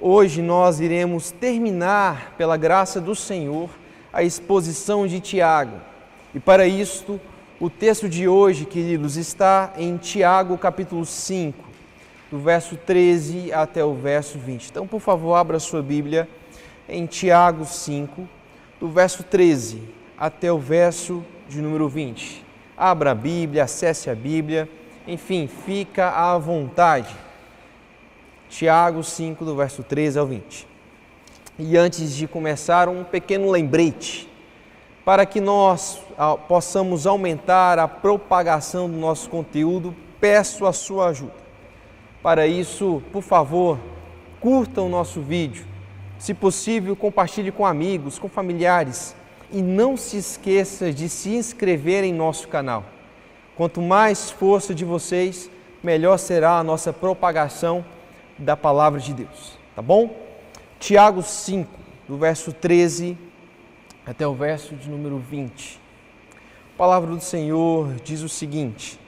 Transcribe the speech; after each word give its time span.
Hoje 0.00 0.40
nós 0.42 0.78
iremos 0.78 1.32
terminar, 1.32 2.34
pela 2.38 2.56
graça 2.56 3.00
do 3.00 3.16
Senhor, 3.16 3.68
a 4.12 4.22
exposição 4.22 5.08
de 5.08 5.18
Tiago. 5.18 5.76
E 6.32 6.38
para 6.38 6.68
isto, 6.68 7.20
o 7.58 7.68
texto 7.68 8.08
de 8.08 8.28
hoje, 8.28 8.64
queridos, 8.64 9.16
está 9.16 9.72
em 9.76 9.96
Tiago 9.96 10.56
capítulo 10.56 11.04
5, 11.04 11.64
do 12.30 12.38
verso 12.38 12.76
13 12.76 13.52
até 13.52 13.84
o 13.84 13.92
verso 13.92 14.38
20. 14.38 14.70
Então, 14.70 14.86
por 14.86 15.00
favor, 15.00 15.34
abra 15.34 15.58
sua 15.58 15.82
Bíblia 15.82 16.28
em 16.88 17.04
Tiago 17.04 17.64
5, 17.64 18.28
do 18.78 18.86
verso 18.86 19.24
13 19.24 19.82
até 20.16 20.52
o 20.52 20.58
verso 20.60 21.24
de 21.48 21.60
número 21.60 21.88
20. 21.88 22.44
Abra 22.76 23.10
a 23.10 23.14
Bíblia, 23.16 23.64
acesse 23.64 24.08
a 24.08 24.14
Bíblia, 24.14 24.68
enfim, 25.08 25.48
fica 25.48 26.10
à 26.10 26.38
vontade. 26.38 27.27
Tiago 28.48 29.04
5, 29.04 29.44
do 29.44 29.54
verso 29.54 29.82
13 29.82 30.18
ao 30.18 30.26
20. 30.26 30.66
E 31.58 31.76
antes 31.76 32.14
de 32.14 32.26
começar, 32.26 32.88
um 32.88 33.04
pequeno 33.04 33.50
lembrete 33.50 34.28
para 35.04 35.26
que 35.26 35.40
nós 35.40 36.00
ah, 36.16 36.36
possamos 36.36 37.06
aumentar 37.06 37.78
a 37.78 37.88
propagação 37.88 38.88
do 38.88 38.96
nosso 38.96 39.28
conteúdo, 39.28 39.94
peço 40.20 40.66
a 40.66 40.72
sua 40.72 41.08
ajuda. 41.08 41.32
Para 42.22 42.46
isso, 42.46 43.02
por 43.12 43.22
favor, 43.22 43.78
curta 44.40 44.82
o 44.82 44.88
nosso 44.88 45.20
vídeo. 45.20 45.66
Se 46.18 46.34
possível, 46.34 46.94
compartilhe 46.94 47.50
com 47.50 47.64
amigos, 47.64 48.18
com 48.18 48.28
familiares 48.28 49.14
e 49.50 49.62
não 49.62 49.96
se 49.96 50.18
esqueça 50.18 50.92
de 50.92 51.08
se 51.08 51.30
inscrever 51.30 52.04
em 52.04 52.12
nosso 52.12 52.48
canal. 52.48 52.84
Quanto 53.56 53.80
mais 53.80 54.30
força 54.30 54.74
de 54.74 54.84
vocês, 54.84 55.50
melhor 55.82 56.18
será 56.18 56.58
a 56.58 56.64
nossa 56.64 56.92
propagação 56.92 57.84
da 58.38 58.56
palavra 58.56 59.00
de 59.00 59.12
Deus, 59.12 59.58
tá 59.74 59.82
bom? 59.82 60.14
Tiago 60.78 61.22
5, 61.22 61.70
do 62.08 62.16
verso 62.16 62.52
13 62.52 63.18
até 64.06 64.26
o 64.26 64.34
verso 64.34 64.74
de 64.74 64.88
número 64.88 65.18
20. 65.18 65.78
A 66.74 66.78
palavra 66.78 67.14
do 67.14 67.20
Senhor 67.20 67.94
diz 68.04 68.22
o 68.22 68.28
seguinte: 68.28 68.98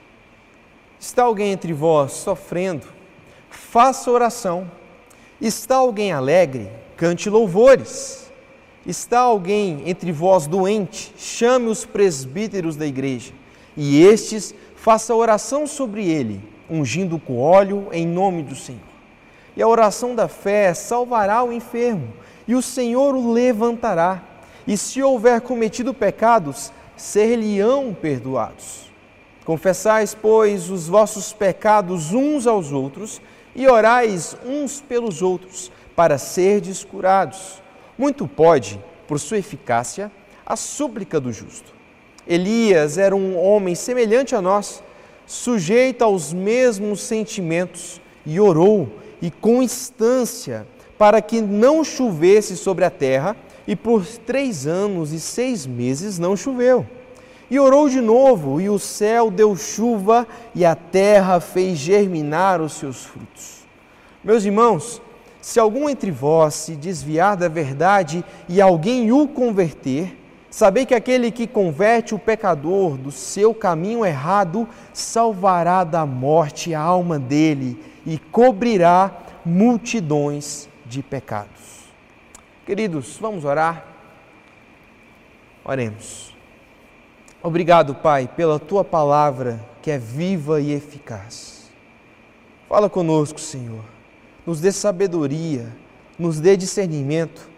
Está 0.99 1.23
alguém 1.23 1.51
entre 1.51 1.73
vós 1.73 2.11
sofrendo? 2.11 2.85
Faça 3.49 4.11
oração. 4.11 4.69
Está 5.39 5.77
alguém 5.77 6.11
alegre? 6.11 6.69
Cante 6.95 7.29
louvores. 7.29 8.31
Está 8.85 9.21
alguém 9.21 9.83
entre 9.89 10.11
vós 10.11 10.45
doente? 10.45 11.13
Chame 11.17 11.67
os 11.67 11.85
presbíteros 11.85 12.75
da 12.75 12.85
igreja, 12.85 13.31
e 13.77 14.03
estes 14.03 14.53
faça 14.75 15.13
oração 15.15 15.65
sobre 15.65 16.07
ele, 16.07 16.41
ungindo 16.69 17.19
com 17.19 17.39
óleo 17.39 17.87
em 17.91 18.05
nome 18.07 18.41
do 18.43 18.55
Senhor. 18.55 18.90
E 19.55 19.61
a 19.61 19.67
oração 19.67 20.15
da 20.15 20.27
fé 20.27 20.73
salvará 20.73 21.43
o 21.43 21.51
enfermo, 21.51 22.13
e 22.47 22.55
o 22.55 22.61
Senhor 22.61 23.15
o 23.15 23.31
levantará. 23.31 24.23
E 24.65 24.77
se 24.77 25.01
houver 25.01 25.41
cometido 25.41 25.93
pecados, 25.93 26.71
ser-lhe-ão 26.95 27.93
perdoados. 27.93 28.91
Confessais, 29.43 30.15
pois, 30.15 30.69
os 30.69 30.87
vossos 30.87 31.33
pecados 31.33 32.13
uns 32.13 32.45
aos 32.45 32.71
outros 32.71 33.21
e 33.55 33.67
orais 33.67 34.37
uns 34.45 34.79
pelos 34.79 35.21
outros, 35.21 35.71
para 35.95 36.17
serdes 36.17 36.83
curados. 36.83 37.61
Muito 37.97 38.27
pode, 38.27 38.79
por 39.07 39.19
sua 39.19 39.39
eficácia, 39.39 40.11
a 40.45 40.55
súplica 40.55 41.19
do 41.19 41.33
justo. 41.33 41.73
Elias 42.27 42.97
era 42.97 43.15
um 43.15 43.37
homem 43.37 43.75
semelhante 43.75 44.35
a 44.35 44.41
nós, 44.41 44.81
sujeito 45.25 46.03
aos 46.03 46.31
mesmos 46.31 47.01
sentimentos, 47.01 47.99
e 48.25 48.39
orou 48.39 49.00
e 49.21 49.29
com 49.29 49.61
instância 49.61 50.65
para 50.97 51.21
que 51.21 51.41
não 51.41 51.83
chovesse 51.83 52.55
sobre 52.55 52.85
a 52.85 52.89
terra, 52.89 53.35
e 53.67 53.75
por 53.75 54.05
três 54.05 54.67
anos 54.67 55.11
e 55.11 55.19
seis 55.19 55.65
meses 55.65 56.19
não 56.19 56.35
choveu. 56.35 56.85
E 57.49 57.59
orou 57.59 57.89
de 57.89 57.99
novo, 57.99 58.61
e 58.61 58.69
o 58.69 58.77
céu 58.77 59.31
deu 59.31 59.55
chuva, 59.55 60.27
e 60.53 60.63
a 60.63 60.75
terra 60.75 61.39
fez 61.39 61.79
germinar 61.79 62.61
os 62.61 62.73
seus 62.73 63.03
frutos. 63.03 63.65
Meus 64.23 64.45
irmãos, 64.45 65.01
se 65.41 65.59
algum 65.59 65.89
entre 65.89 66.11
vós 66.11 66.53
se 66.53 66.75
desviar 66.75 67.35
da 67.35 67.47
verdade 67.47 68.23
e 68.47 68.61
alguém 68.61 69.11
o 69.11 69.27
converter, 69.27 70.15
sabei 70.51 70.85
que 70.85 70.93
aquele 70.93 71.31
que 71.31 71.47
converte 71.47 72.13
o 72.13 72.19
pecador 72.19 72.95
do 72.95 73.11
seu 73.11 73.55
caminho 73.55 74.05
errado 74.05 74.69
salvará 74.93 75.83
da 75.83 76.05
morte 76.05 76.75
a 76.75 76.79
alma 76.79 77.17
dele 77.17 77.90
e 78.05 78.17
cobrirá 78.17 79.11
multidões 79.45 80.67
de 80.85 81.01
pecados. 81.01 81.91
Queridos, 82.65 83.17
vamos 83.19 83.45
orar? 83.45 83.85
Oremos. 85.63 86.35
Obrigado, 87.43 87.95
Pai, 87.95 88.27
pela 88.27 88.59
tua 88.59 88.83
palavra 88.83 89.59
que 89.81 89.89
é 89.89 89.97
viva 89.97 90.61
e 90.61 90.71
eficaz. 90.71 91.71
Fala 92.69 92.89
conosco, 92.89 93.39
Senhor. 93.39 93.83
Nos 94.45 94.61
dê 94.61 94.71
sabedoria, 94.71 95.67
nos 96.17 96.39
dê 96.39 96.55
discernimento, 96.55 97.49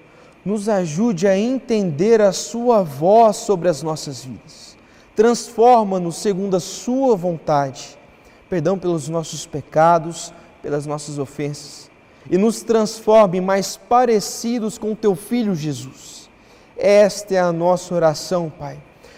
nos 0.43 0.67
ajude 0.67 1.27
a 1.27 1.37
entender 1.37 2.21
a 2.21 2.31
Sua 2.31 2.81
voz 2.81 3.37
sobre 3.37 3.69
as 3.69 3.83
nossas 3.83 4.23
vidas. 4.23 4.77
Transforma-nos 5.15 6.15
segundo 6.15 6.55
a 6.55 6.59
Sua 6.59 7.15
vontade. 7.15 7.97
Perdão 8.53 8.77
pelos 8.77 9.09
nossos 9.09 9.47
pecados, 9.47 10.31
pelas 10.61 10.85
nossas 10.85 11.17
ofensas 11.17 11.89
e 12.29 12.37
nos 12.37 12.61
transforme 12.61 13.41
mais 13.41 13.77
parecidos 13.77 14.77
com 14.77 14.93
Teu 14.93 15.15
Filho 15.15 15.55
Jesus. 15.55 16.29
Esta 16.77 17.33
é 17.33 17.39
a 17.39 17.51
nossa 17.51 17.95
oração, 17.95 18.53
Pai. 18.59 18.77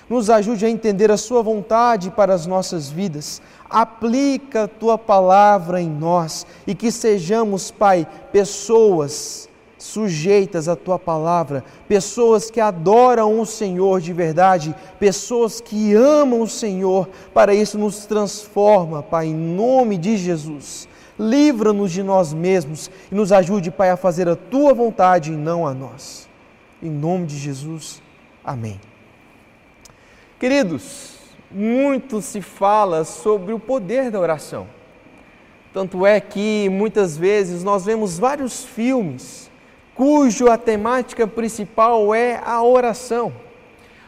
Nos 0.09 0.29
ajude 0.29 0.65
a 0.65 0.69
entender 0.69 1.11
a 1.11 1.17
Sua 1.17 1.43
vontade 1.43 2.11
para 2.11 2.33
as 2.33 2.45
nossas 2.45 2.89
vidas. 2.89 3.41
Aplica 3.69 4.63
a 4.63 4.67
Tua 4.69 4.97
palavra 4.97 5.81
em 5.81 5.89
nós 5.89 6.47
e 6.65 6.73
que 6.73 6.89
sejamos, 6.89 7.69
Pai, 7.71 8.07
pessoas 8.31 9.49
sujeitas 9.85 10.67
à 10.67 10.75
Tua 10.75 10.99
palavra, 10.99 11.63
pessoas 11.87 12.51
que 12.51 12.59
adoram 12.59 13.39
o 13.39 13.45
Senhor 13.45 14.01
de 14.01 14.11
verdade, 14.11 14.75
pessoas 14.99 15.61
que 15.61 15.93
amam 15.93 16.41
o 16.41 16.47
Senhor. 16.47 17.07
Para 17.33 17.53
isso, 17.53 17.77
nos 17.77 18.05
transforma, 18.05 19.01
Pai, 19.01 19.27
em 19.27 19.35
nome 19.35 19.97
de 19.97 20.17
Jesus 20.17 20.87
livra-nos 21.17 21.93
de 21.93 22.03
nós 22.03 22.33
mesmos 22.33 22.91
e 23.11 23.15
nos 23.15 23.31
ajude, 23.31 23.71
Pai, 23.71 23.89
a 23.89 23.97
fazer 23.97 24.27
a 24.27 24.35
tua 24.35 24.73
vontade 24.73 25.31
e 25.31 25.35
não 25.35 25.65
a 25.65 25.73
nós. 25.73 26.27
Em 26.83 26.89
nome 26.89 27.25
de 27.25 27.37
Jesus, 27.37 28.01
amém. 28.43 28.79
Queridos, 30.37 31.15
muito 31.49 32.21
se 32.21 32.41
fala 32.41 33.05
sobre 33.05 33.53
o 33.53 33.59
poder 33.59 34.11
da 34.11 34.19
oração. 34.19 34.67
Tanto 35.73 36.05
é 36.05 36.19
que 36.19 36.69
muitas 36.69 37.17
vezes 37.17 37.63
nós 37.63 37.85
vemos 37.85 38.19
vários 38.19 38.63
filmes 38.63 39.44
cujo 39.95 40.49
a 40.49 40.57
temática 40.57 41.25
principal 41.25 42.13
é 42.13 42.39
a 42.45 42.61
oração. 42.61 43.33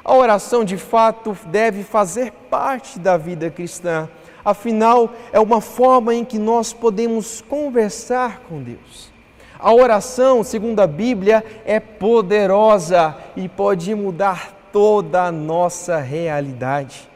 A 0.03 0.14
oração, 0.14 0.64
de 0.64 0.78
fato, 0.78 1.36
deve 1.48 1.84
fazer 1.84 2.31
parte 2.50 3.00
da 3.00 3.18
vida 3.18 3.50
cristã 3.50 4.08
afinal, 4.50 5.12
é 5.34 5.40
uma 5.42 5.59
forma 5.59 6.16
em 6.16 6.24
que 6.24 6.40
nós 6.40 6.72
podemos 6.72 7.42
conversar 7.42 8.44
com 8.48 8.64
Deus. 8.64 9.12
A 9.59 9.74
oração, 9.74 10.42
segundo 10.42 10.80
a 10.80 10.88
Bíblia, 10.88 11.44
é 11.66 11.81
poderosa 11.81 13.18
e 13.36 13.50
pode 13.50 13.94
mudar 13.94 14.69
toda 14.72 15.24
a 15.24 15.31
nossa 15.34 15.98
realidade. 15.98 17.09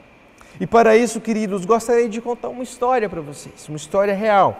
E 0.59 0.67
para 0.67 0.97
isso, 0.97 1.21
queridos, 1.21 1.63
gostaria 1.63 2.09
de 2.09 2.19
contar 2.19 2.49
uma 2.49 2.63
história 2.63 3.07
para 3.07 3.21
vocês, 3.21 3.69
uma 3.69 3.77
história 3.77 4.13
real, 4.13 4.57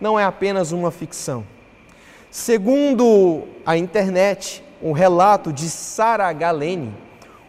não 0.00 0.18
é 0.18 0.24
apenas 0.24 0.72
uma 0.72 0.90
ficção. 0.90 1.44
Segundo 2.36 3.44
a 3.64 3.76
internet, 3.76 4.60
um 4.82 4.90
relato 4.90 5.52
de 5.52 5.70
Sara 5.70 6.32
Galene, 6.32 6.92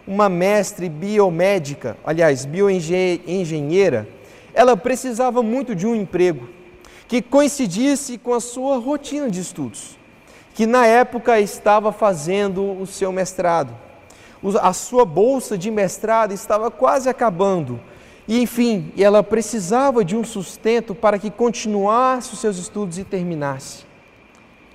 uma 0.05 0.29
mestre 0.29 0.87
biomédica, 0.87 1.97
aliás, 2.05 2.45
bioengenheira, 2.45 4.07
ela 4.53 4.77
precisava 4.77 5.41
muito 5.41 5.73
de 5.73 5.87
um 5.87 5.95
emprego 5.95 6.47
que 7.07 7.19
coincidisse 7.19 8.19
com 8.19 8.31
a 8.31 8.39
sua 8.39 8.77
rotina 8.77 9.27
de 9.27 9.41
estudos, 9.41 9.97
que 10.53 10.67
na 10.67 10.85
época 10.85 11.39
estava 11.39 11.91
fazendo 11.91 12.79
o 12.79 12.85
seu 12.85 13.11
mestrado. 13.11 13.75
A 14.61 14.71
sua 14.71 15.03
bolsa 15.03 15.57
de 15.57 15.71
mestrado 15.71 16.31
estava 16.31 16.69
quase 16.69 17.09
acabando. 17.09 17.81
E 18.27 18.39
enfim, 18.39 18.93
ela 18.95 19.23
precisava 19.23 20.05
de 20.05 20.15
um 20.15 20.23
sustento 20.23 20.93
para 20.93 21.17
que 21.17 21.31
continuasse 21.31 22.33
os 22.33 22.39
seus 22.39 22.59
estudos 22.59 22.99
e 22.99 23.03
terminasse. 23.03 23.84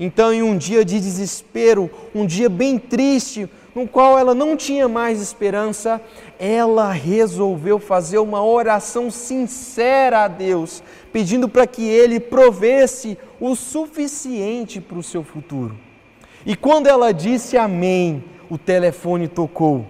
Então, 0.02 0.32
em 0.32 0.42
um 0.42 0.56
dia 0.56 0.82
de 0.82 0.98
desespero, 0.98 1.90
um 2.14 2.24
dia 2.24 2.48
bem 2.48 2.78
triste, 2.78 3.46
no 3.74 3.86
qual 3.86 4.18
ela 4.18 4.34
não 4.34 4.56
tinha 4.56 4.88
mais 4.88 5.20
esperança, 5.20 6.00
ela 6.38 6.90
resolveu 6.90 7.78
fazer 7.78 8.16
uma 8.16 8.42
oração 8.42 9.10
sincera 9.10 10.24
a 10.24 10.28
Deus, 10.28 10.82
pedindo 11.12 11.50
para 11.50 11.66
que 11.66 11.86
Ele 11.86 12.18
provesse 12.18 13.18
o 13.38 13.54
suficiente 13.54 14.80
para 14.80 14.96
o 14.98 15.02
seu 15.02 15.22
futuro. 15.22 15.76
E 16.46 16.56
quando 16.56 16.86
ela 16.86 17.12
disse 17.12 17.58
amém, 17.58 18.24
o 18.48 18.56
telefone 18.56 19.28
tocou 19.28 19.84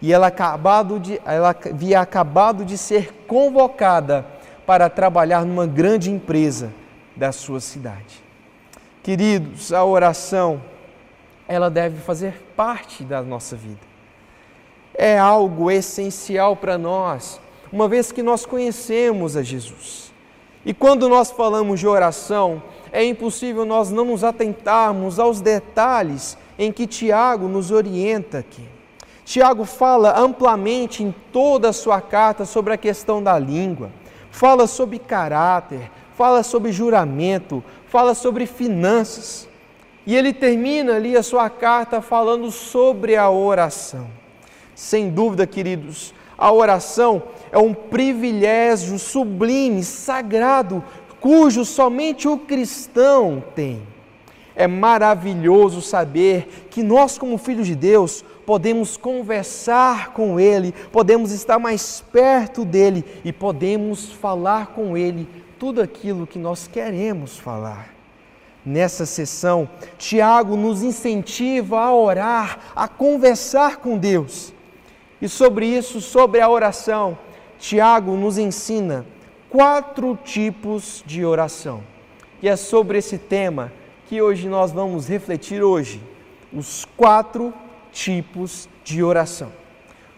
e 0.00 0.12
ela, 0.12 0.28
acabado 0.28 1.00
de, 1.00 1.20
ela 1.24 1.50
havia 1.50 1.98
acabado 1.98 2.64
de 2.64 2.78
ser 2.78 3.12
convocada 3.26 4.24
para 4.64 4.88
trabalhar 4.88 5.44
numa 5.44 5.66
grande 5.66 6.08
empresa 6.08 6.72
da 7.16 7.32
sua 7.32 7.58
cidade. 7.58 8.25
Queridos, 9.06 9.72
a 9.72 9.84
oração, 9.84 10.60
ela 11.46 11.70
deve 11.70 12.00
fazer 12.00 12.42
parte 12.56 13.04
da 13.04 13.22
nossa 13.22 13.54
vida. 13.54 13.78
É 14.92 15.16
algo 15.16 15.70
essencial 15.70 16.56
para 16.56 16.76
nós, 16.76 17.40
uma 17.70 17.86
vez 17.86 18.10
que 18.10 18.20
nós 18.20 18.44
conhecemos 18.44 19.36
a 19.36 19.44
Jesus. 19.44 20.12
E 20.64 20.74
quando 20.74 21.08
nós 21.08 21.30
falamos 21.30 21.78
de 21.78 21.86
oração, 21.86 22.60
é 22.90 23.04
impossível 23.04 23.64
nós 23.64 23.92
não 23.92 24.06
nos 24.06 24.24
atentarmos 24.24 25.20
aos 25.20 25.40
detalhes 25.40 26.36
em 26.58 26.72
que 26.72 26.84
Tiago 26.84 27.46
nos 27.46 27.70
orienta 27.70 28.38
aqui. 28.38 28.68
Tiago 29.24 29.64
fala 29.64 30.18
amplamente 30.18 31.04
em 31.04 31.14
toda 31.32 31.68
a 31.68 31.72
sua 31.72 32.00
carta 32.00 32.44
sobre 32.44 32.74
a 32.74 32.76
questão 32.76 33.22
da 33.22 33.38
língua, 33.38 33.88
fala 34.32 34.66
sobre 34.66 34.98
caráter, 34.98 35.92
fala 36.16 36.42
sobre 36.42 36.72
juramento, 36.72 37.62
fala 37.96 38.12
sobre 38.12 38.44
finanças. 38.44 39.48
E 40.06 40.14
ele 40.14 40.30
termina 40.30 40.96
ali 40.96 41.16
a 41.16 41.22
sua 41.22 41.48
carta 41.48 42.02
falando 42.02 42.50
sobre 42.50 43.16
a 43.16 43.30
oração. 43.30 44.06
Sem 44.74 45.08
dúvida, 45.08 45.46
queridos, 45.46 46.12
a 46.36 46.52
oração 46.52 47.22
é 47.50 47.56
um 47.56 47.72
privilégio 47.72 48.98
sublime, 48.98 49.82
sagrado, 49.82 50.84
cujo 51.20 51.64
somente 51.64 52.28
o 52.28 52.36
cristão 52.36 53.42
tem. 53.54 53.80
É 54.54 54.66
maravilhoso 54.66 55.80
saber 55.80 56.66
que 56.70 56.82
nós, 56.82 57.16
como 57.16 57.38
filhos 57.38 57.66
de 57.66 57.74
Deus, 57.74 58.22
podemos 58.44 58.98
conversar 58.98 60.12
com 60.12 60.38
Ele, 60.38 60.74
podemos 60.92 61.32
estar 61.32 61.58
mais 61.58 62.04
perto 62.12 62.62
dele 62.62 63.02
e 63.24 63.32
podemos 63.32 64.12
falar 64.12 64.66
com 64.66 64.98
Ele 64.98 65.26
tudo 65.58 65.80
aquilo 65.80 66.26
que 66.26 66.38
nós 66.38 66.66
queremos 66.66 67.38
falar. 67.38 67.94
Nessa 68.64 69.06
sessão, 69.06 69.68
Tiago 69.96 70.56
nos 70.56 70.82
incentiva 70.82 71.78
a 71.78 71.94
orar, 71.94 72.58
a 72.74 72.88
conversar 72.88 73.76
com 73.76 73.96
Deus. 73.96 74.52
E 75.22 75.28
sobre 75.28 75.66
isso, 75.66 76.00
sobre 76.00 76.40
a 76.40 76.48
oração, 76.48 77.16
Tiago 77.58 78.16
nos 78.16 78.38
ensina 78.38 79.06
quatro 79.48 80.18
tipos 80.24 81.02
de 81.06 81.24
oração. 81.24 81.82
E 82.42 82.48
é 82.48 82.56
sobre 82.56 82.98
esse 82.98 83.16
tema 83.16 83.72
que 84.08 84.20
hoje 84.20 84.48
nós 84.48 84.72
vamos 84.72 85.08
refletir 85.08 85.62
hoje, 85.62 86.00
os 86.52 86.84
quatro 86.96 87.52
tipos 87.92 88.68
de 88.84 89.02
oração. 89.02 89.50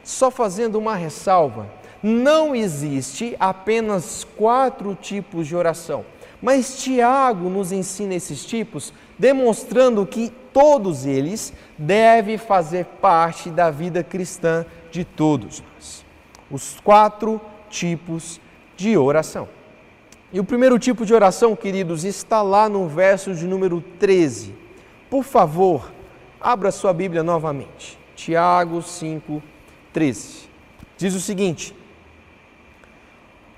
Só 0.03 0.31
fazendo 0.31 0.79
uma 0.79 0.95
ressalva, 0.95 1.71
não 2.03 2.55
existe 2.55 3.37
apenas 3.41 4.27
quatro 4.37 4.95
tipos 4.95 5.47
de 5.47 5.57
oração, 5.57 6.05
mas 6.41 6.83
Tiago 6.83 7.49
nos 7.49 7.73
ensina 7.73 8.15
esses 8.15 8.45
tipos, 8.45 8.93
demonstrando 9.19 10.07
que 10.07 10.33
todos 10.53 11.05
eles 11.05 11.53
devem 11.77 12.39
fazer 12.39 12.85
parte 13.01 13.51
da 13.51 13.71
vida 13.71 14.05
cristã 14.05 14.65
de 14.91 15.05
todos 15.05 15.63
nós. 15.75 16.05
Os 16.51 16.81
quatro 16.81 17.41
tipos 17.69 18.41
de 18.77 18.97
oração. 18.97 19.49
E 20.33 20.39
o 20.39 20.45
primeiro 20.45 20.79
tipo 20.79 21.05
de 21.05 21.15
oração, 21.15 21.57
queridos, 21.57 22.05
está 22.05 22.43
lá 22.43 22.69
no 22.69 22.87
verso 22.87 23.35
de 23.35 23.47
número 23.47 23.83
13. 23.99 24.55
Por 25.11 25.25
favor, 25.25 25.91
abra 26.41 26.71
sua 26.71 26.93
Bíblia 26.93 27.23
novamente. 27.23 27.99
Tiago 28.15 28.83
5, 28.83 29.43
13. 29.93 30.49
Diz 30.99 31.15
o 31.15 31.21
seguinte: 31.21 31.75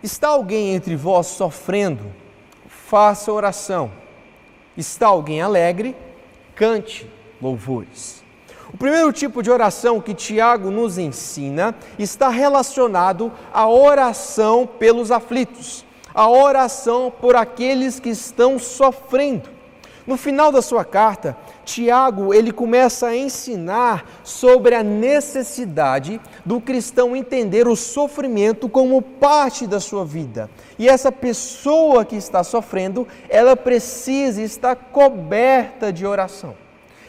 Está 0.02 0.28
alguém 0.28 0.74
entre 0.74 0.96
vós 0.96 1.26
sofrendo? 1.26 2.04
Faça 2.68 3.30
oração. 3.32 3.90
Está 4.76 5.08
alguém 5.08 5.42
alegre? 5.42 5.94
Cante 6.54 7.10
louvores. 7.40 8.22
O 8.72 8.76
primeiro 8.76 9.12
tipo 9.12 9.42
de 9.42 9.50
oração 9.50 10.00
que 10.00 10.14
Tiago 10.14 10.70
nos 10.70 10.96
ensina 10.96 11.74
está 11.98 12.28
relacionado 12.28 13.32
à 13.52 13.68
oração 13.68 14.66
pelos 14.66 15.10
aflitos, 15.10 15.84
a 16.14 16.28
oração 16.28 17.12
por 17.20 17.34
aqueles 17.34 17.98
que 17.98 18.10
estão 18.10 18.58
sofrendo. 18.58 19.50
No 20.06 20.16
final 20.16 20.52
da 20.52 20.62
sua 20.62 20.84
carta, 20.84 21.36
Tiago 21.70 22.34
ele 22.34 22.50
começa 22.50 23.06
a 23.06 23.16
ensinar 23.16 24.04
sobre 24.24 24.74
a 24.74 24.82
necessidade 24.82 26.20
do 26.44 26.60
cristão 26.60 27.14
entender 27.14 27.68
o 27.68 27.76
sofrimento 27.76 28.68
como 28.68 29.00
parte 29.00 29.66
da 29.66 29.78
sua 29.78 30.04
vida. 30.04 30.50
E 30.78 30.88
essa 30.88 31.12
pessoa 31.12 32.04
que 32.04 32.16
está 32.16 32.42
sofrendo, 32.42 33.06
ela 33.28 33.56
precisa 33.56 34.42
estar 34.42 34.74
coberta 34.74 35.92
de 35.92 36.04
oração 36.04 36.54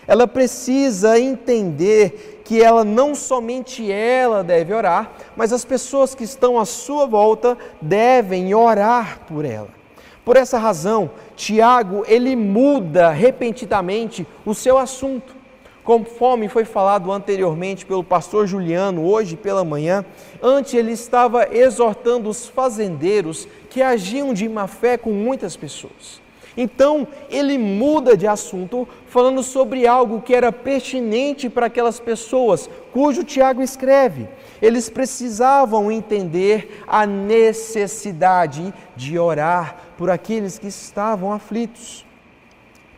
ela 0.07 0.27
precisa 0.27 1.17
entender 1.17 2.41
que 2.43 2.61
ela 2.61 2.83
não 2.83 3.15
somente 3.15 3.89
ela 3.89 4.43
deve 4.43 4.73
orar, 4.73 5.11
mas 5.37 5.53
as 5.53 5.63
pessoas 5.63 6.13
que 6.13 6.25
estão 6.25 6.59
à 6.59 6.65
sua 6.65 7.05
volta 7.05 7.57
devem 7.81 8.53
orar 8.53 9.21
por 9.25 9.45
ela. 9.45 9.80
Por 10.23 10.37
essa 10.37 10.57
razão, 10.57 11.11
Tiago, 11.35 12.03
ele 12.07 12.35
muda 12.35 13.09
repentinamente 13.09 14.25
o 14.45 14.53
seu 14.53 14.77
assunto. 14.77 15.41
Conforme 15.83 16.47
foi 16.47 16.63
falado 16.63 17.11
anteriormente 17.11 17.87
pelo 17.87 18.03
pastor 18.03 18.45
Juliano 18.45 19.03
hoje 19.03 19.35
pela 19.35 19.65
manhã, 19.65 20.05
antes 20.41 20.75
ele 20.75 20.91
estava 20.91 21.47
exortando 21.51 22.29
os 22.29 22.47
fazendeiros 22.47 23.47
que 23.67 23.81
agiam 23.81 24.31
de 24.31 24.47
má 24.47 24.67
fé 24.67 24.95
com 24.95 25.11
muitas 25.11 25.55
pessoas. 25.55 26.21
Então 26.55 27.07
ele 27.29 27.57
muda 27.57 28.15
de 28.15 28.27
assunto, 28.27 28.87
falando 29.07 29.41
sobre 29.41 29.87
algo 29.87 30.21
que 30.21 30.35
era 30.35 30.51
pertinente 30.51 31.49
para 31.49 31.67
aquelas 31.67 31.99
pessoas, 31.99 32.69
cujo 32.91 33.23
Tiago 33.23 33.61
escreve. 33.61 34.27
Eles 34.61 34.89
precisavam 34.89 35.91
entender 35.91 36.83
a 36.85 37.05
necessidade 37.05 38.73
de 38.95 39.17
orar 39.17 39.77
por 40.01 40.09
aqueles 40.09 40.57
que 40.57 40.65
estavam 40.65 41.31
aflitos. 41.31 42.03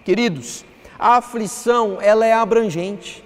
Queridos, 0.05 0.63
a 0.97 1.17
aflição 1.17 1.97
ela 1.99 2.25
é 2.25 2.31
abrangente. 2.31 3.21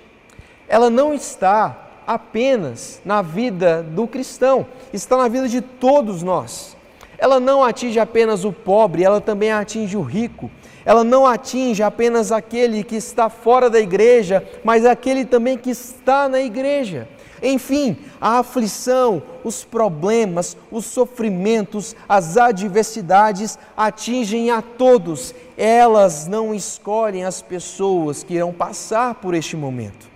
Ela 0.68 0.90
não 0.90 1.14
está 1.14 1.90
apenas 2.08 3.00
na 3.06 3.22
vida 3.22 3.84
do 3.84 4.08
cristão, 4.08 4.66
está 4.92 5.16
na 5.16 5.28
vida 5.28 5.48
de 5.48 5.62
todos 5.62 6.24
nós. 6.24 6.76
Ela 7.20 7.40
não 7.40 7.64
atinge 7.64 8.00
apenas 8.00 8.44
o 8.44 8.52
pobre, 8.52 9.04
ela 9.04 9.22
também 9.22 9.52
atinge 9.52 9.96
o 9.96 10.02
rico. 10.02 10.50
Ela 10.84 11.04
não 11.04 11.28
atinge 11.28 11.84
apenas 11.84 12.32
aquele 12.32 12.84
que 12.84 12.96
está 12.96 13.30
fora 13.30 13.70
da 13.70 13.80
igreja, 13.80 14.44
mas 14.64 14.88
aquele 14.88 15.24
também 15.24 15.56
que 15.56 15.70
está 15.70 16.28
na 16.28 16.42
igreja. 16.42 17.08
Enfim, 17.42 17.98
a 18.20 18.40
aflição, 18.40 19.22
os 19.44 19.64
problemas, 19.64 20.58
os 20.72 20.86
sofrimentos, 20.86 21.96
as 22.08 22.38
adversidades 22.38 23.58
atingem 23.76 24.52
a 24.52 24.62
todos. 24.62 25.34
Elas 25.58 26.28
não 26.28 26.54
escolhem 26.54 27.24
as 27.24 27.42
pessoas 27.42 28.24
que 28.24 28.36
irão 28.36 28.52
passar 28.52 29.16
por 29.16 29.34
este 29.34 29.56
momento. 29.56 30.08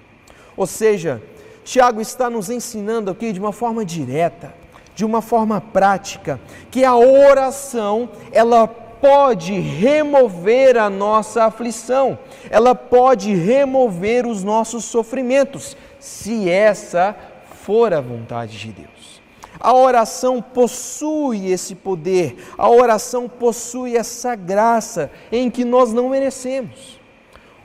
Ou 0.55 0.67
seja, 0.67 1.21
Tiago 1.63 2.01
está 2.01 2.29
nos 2.29 2.49
ensinando 2.49 3.11
aqui 3.11 3.31
de 3.31 3.39
uma 3.39 3.53
forma 3.53 3.85
direta 3.85 4.61
de 4.93 5.05
uma 5.05 5.21
forma 5.21 5.59
prática, 5.59 6.39
que 6.69 6.83
a 6.83 6.95
oração, 6.95 8.09
ela 8.31 8.67
pode 8.67 9.59
remover 9.59 10.77
a 10.77 10.89
nossa 10.89 11.45
aflição, 11.45 12.19
ela 12.49 12.75
pode 12.75 13.33
remover 13.33 14.27
os 14.27 14.43
nossos 14.43 14.85
sofrimentos, 14.85 15.75
se 16.01 16.49
essa 16.49 17.15
for 17.63 17.93
a 17.93 18.01
vontade 18.01 18.57
de 18.57 18.71
Deus. 18.73 19.21
A 19.59 19.73
oração 19.73 20.41
possui 20.41 21.51
esse 21.51 21.75
poder, 21.75 22.35
a 22.57 22.67
oração 22.67 23.29
possui 23.29 23.95
essa 23.95 24.35
graça 24.35 25.11
em 25.31 25.49
que 25.49 25.63
nós 25.63 25.93
não 25.93 26.09
merecemos. 26.09 26.99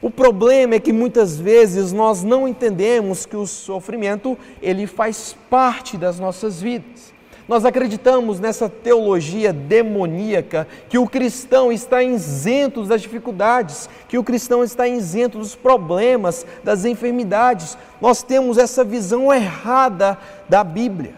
O 0.02 0.10
problema 0.10 0.74
é 0.74 0.80
que 0.80 0.92
muitas 0.92 1.40
vezes 1.40 1.92
nós 1.92 2.22
não 2.22 2.46
entendemos 2.46 3.24
que 3.24 3.36
o 3.36 3.46
sofrimento 3.46 4.36
ele 4.60 4.86
faz 4.86 5.34
parte 5.48 5.96
das 5.96 6.20
nossas 6.20 6.60
vidas. 6.60 6.95
Nós 7.48 7.64
acreditamos 7.64 8.40
nessa 8.40 8.68
teologia 8.68 9.52
demoníaca 9.52 10.66
que 10.88 10.98
o 10.98 11.06
cristão 11.06 11.70
está 11.70 12.02
isento 12.02 12.82
das 12.84 13.00
dificuldades, 13.02 13.88
que 14.08 14.18
o 14.18 14.24
cristão 14.24 14.64
está 14.64 14.88
isento 14.88 15.38
dos 15.38 15.54
problemas, 15.54 16.44
das 16.64 16.84
enfermidades. 16.84 17.78
Nós 18.00 18.22
temos 18.22 18.58
essa 18.58 18.82
visão 18.82 19.32
errada 19.32 20.18
da 20.48 20.64
Bíblia. 20.64 21.14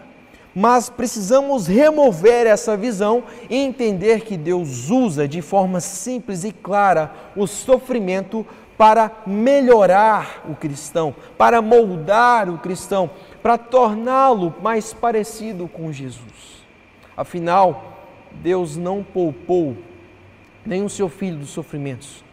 mas 0.53 0.89
precisamos 0.89 1.67
remover 1.67 2.47
essa 2.47 2.75
visão 2.75 3.23
e 3.49 3.55
entender 3.55 4.21
que 4.21 4.35
Deus 4.35 4.89
usa 4.89 5.27
de 5.27 5.41
forma 5.41 5.79
simples 5.79 6.43
e 6.43 6.51
clara 6.51 7.11
o 7.35 7.47
sofrimento 7.47 8.45
para 8.77 9.11
melhorar 9.27 10.41
o 10.49 10.55
cristão, 10.55 11.13
para 11.37 11.61
moldar 11.61 12.49
o 12.49 12.57
cristão, 12.57 13.09
para 13.41 13.57
torná-lo 13.57 14.53
mais 14.61 14.93
parecido 14.93 15.67
com 15.67 15.91
Jesus. 15.91 16.63
Afinal, 17.15 17.99
Deus 18.31 18.77
não 18.77 19.03
poupou 19.03 19.75
nem 20.65 20.83
o 20.83 20.89
seu 20.89 21.09
filho 21.09 21.37
dos 21.37 21.49
sofrimentos, 21.49 22.23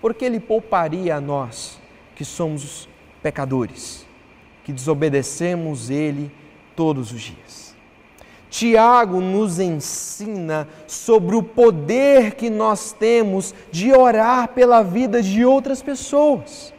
porque 0.00 0.24
ele 0.24 0.38
pouparia 0.40 1.16
a 1.16 1.20
nós, 1.20 1.80
que 2.14 2.24
somos 2.24 2.88
pecadores, 3.22 4.06
que 4.64 4.72
desobedecemos 4.72 5.90
ele 5.90 6.30
todos 6.76 7.12
os 7.12 7.20
dias. 7.20 7.70
Tiago 8.50 9.20
nos 9.20 9.60
ensina 9.60 10.66
sobre 10.86 11.36
o 11.36 11.42
poder 11.42 12.34
que 12.34 12.50
nós 12.50 12.92
temos 12.92 13.54
de 13.70 13.92
orar 13.92 14.48
pela 14.48 14.82
vida 14.82 15.22
de 15.22 15.44
outras 15.44 15.80
pessoas. 15.80 16.74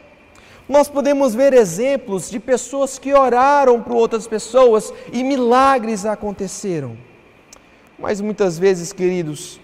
Nós 0.72 0.88
podemos 0.88 1.34
ver 1.34 1.52
exemplos 1.52 2.30
de 2.30 2.40
pessoas 2.40 2.98
que 2.98 3.12
oraram 3.12 3.82
por 3.82 3.92
outras 3.92 4.26
pessoas 4.26 4.90
e 5.12 5.22
milagres 5.22 6.06
aconteceram. 6.06 6.96
Mas 7.98 8.22
muitas 8.22 8.58
vezes, 8.58 8.90
queridos, 8.90 9.60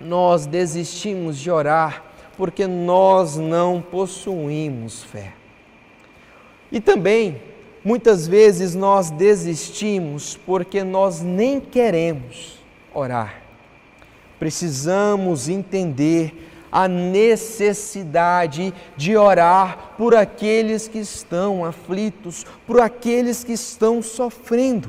nós 0.00 0.44
desistimos 0.44 1.38
de 1.38 1.48
orar 1.48 2.02
porque 2.36 2.66
nós 2.66 3.36
não 3.36 3.80
possuímos 3.80 5.04
fé. 5.04 5.32
E 6.72 6.80
também, 6.80 7.40
muitas 7.84 8.26
vezes, 8.26 8.74
nós 8.74 9.12
desistimos 9.12 10.36
porque 10.44 10.82
nós 10.82 11.20
nem 11.20 11.60
queremos 11.60 12.58
orar. 12.92 13.40
Precisamos 14.40 15.48
entender 15.48 16.51
a 16.72 16.88
necessidade 16.88 18.72
de 18.96 19.14
orar 19.14 19.92
por 19.98 20.16
aqueles 20.16 20.88
que 20.88 20.98
estão 20.98 21.62
aflitos, 21.62 22.46
por 22.66 22.80
aqueles 22.80 23.44
que 23.44 23.52
estão 23.52 24.00
sofrendo. 24.00 24.88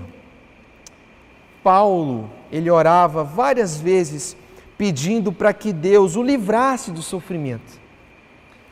Paulo, 1.61 2.29
ele 2.49 2.71
orava 2.71 3.23
várias 3.23 3.77
vezes 3.77 4.37
pedindo 4.77 5.31
para 5.31 5.53
que 5.53 5.73
Deus 5.73 6.15
o 6.15 6.23
livrasse 6.23 6.89
do 6.89 7.01
sofrimento. 7.01 7.81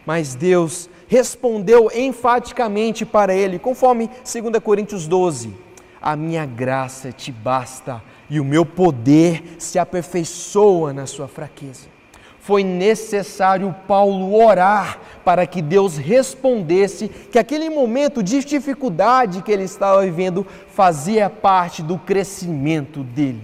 Mas 0.05 0.33
Deus 0.33 0.89
respondeu 1.07 1.89
enfaticamente 1.93 3.05
para 3.05 3.35
ele, 3.35 3.59
conforme 3.59 4.07
2 4.07 4.63
Coríntios 4.63 5.07
12: 5.07 5.53
A 6.01 6.15
minha 6.15 6.45
graça 6.45 7.11
te 7.11 7.31
basta 7.31 8.01
e 8.29 8.39
o 8.39 8.45
meu 8.45 8.65
poder 8.65 9.55
se 9.59 9.77
aperfeiçoa 9.77 10.93
na 10.93 11.05
sua 11.05 11.27
fraqueza. 11.27 12.00
Foi 12.41 12.63
necessário 12.63 13.73
Paulo 13.87 14.33
orar 14.35 14.99
para 15.23 15.45
que 15.45 15.61
Deus 15.61 15.95
respondesse 15.95 17.07
que 17.07 17.37
aquele 17.37 17.69
momento 17.69 18.23
de 18.23 18.43
dificuldade 18.43 19.43
que 19.43 19.51
ele 19.51 19.63
estava 19.63 20.01
vivendo 20.01 20.45
fazia 20.73 21.29
parte 21.29 21.83
do 21.83 21.99
crescimento 21.99 23.03
dele. 23.03 23.43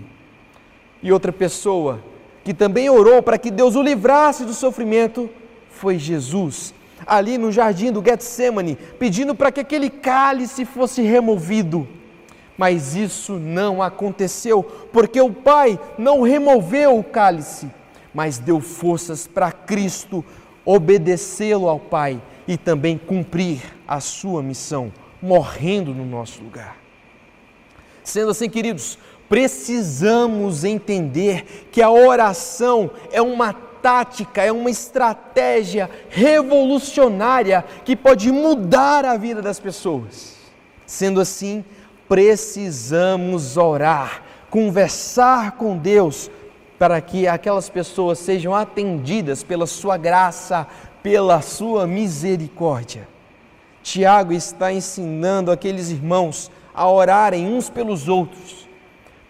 E 1.02 1.12
outra 1.12 1.32
pessoa 1.32 2.00
que 2.44 2.54
também 2.54 2.90
orou 2.90 3.22
para 3.22 3.38
que 3.38 3.52
Deus 3.52 3.76
o 3.76 3.84
livrasse 3.84 4.46
do 4.46 4.54
sofrimento, 4.54 5.30
foi 5.70 6.00
Jesus, 6.00 6.74
ali 7.06 7.38
no 7.38 7.52
jardim 7.52 7.92
do 7.92 8.04
Getsemane, 8.04 8.78
pedindo 8.98 9.36
para 9.36 9.52
que 9.52 9.60
aquele 9.60 9.90
cálice 9.90 10.66
fosse 10.66 11.02
removido. 11.02 11.88
Mas 12.58 12.96
isso 12.96 13.34
não 13.34 13.84
aconteceu, 13.84 14.64
porque 14.92 15.22
o 15.22 15.32
Pai 15.32 15.80
não 15.98 16.24
removeu 16.24 16.98
o 16.98 17.04
cálice, 17.04 17.70
mas 18.18 18.40
deu 18.40 18.60
forças 18.60 19.28
para 19.28 19.52
Cristo 19.52 20.26
obedecê-lo 20.66 21.70
ao 21.70 21.80
Pai 21.80 22.20
e 22.48 22.58
também 22.58 22.98
cumprir 22.98 23.62
a 23.88 24.00
sua 24.00 24.42
missão, 24.42 24.92
morrendo 25.22 25.94
no 25.94 26.04
nosso 26.04 26.42
lugar. 26.44 26.78
Sendo 28.04 28.32
assim, 28.32 28.50
queridos, 28.50 28.98
precisamos 29.30 30.64
entender 30.64 31.68
que 31.72 31.80
a 31.80 31.92
oração 31.92 32.90
é 33.12 33.22
uma 33.22 33.54
tática, 33.54 34.42
é 34.42 34.52
uma 34.52 34.72
estratégia 34.72 35.88
revolucionária 36.10 37.64
que 37.86 37.96
pode 37.96 38.32
mudar 38.32 39.06
a 39.06 39.16
vida 39.16 39.44
das 39.44 39.60
pessoas. 39.60 40.38
Sendo 40.88 41.22
assim, 41.22 41.64
precisamos 42.10 43.58
orar, 43.58 44.24
conversar 44.50 45.52
com 45.52 45.78
Deus 45.78 46.32
para 46.78 47.00
que 47.02 47.28
aquelas 47.28 47.70
pessoas 47.70 48.20
sejam 48.20 48.54
atendidas 48.54 49.44
pela 49.44 49.66
sua 49.66 49.98
graça, 49.98 50.68
pela 51.02 51.42
sua 51.42 51.88
misericórdia. 51.88 53.08
Tiago 53.82 54.34
está 54.34 54.72
ensinando 54.72 55.52
aqueles 55.52 55.90
irmãos 55.90 56.52
a 56.74 56.88
orarem 56.90 57.48
uns 57.48 57.70
pelos 57.70 58.08
outros 58.08 58.68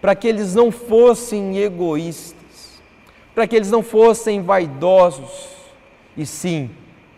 para 0.00 0.14
que 0.14 0.28
eles 0.28 0.54
não 0.54 0.70
fossem 0.70 1.58
egoístas, 1.58 2.80
para 3.34 3.46
que 3.46 3.56
eles 3.56 3.70
não 3.70 3.82
fossem 3.82 4.42
vaidosos, 4.42 5.48
e 6.16 6.24
sim 6.24 6.70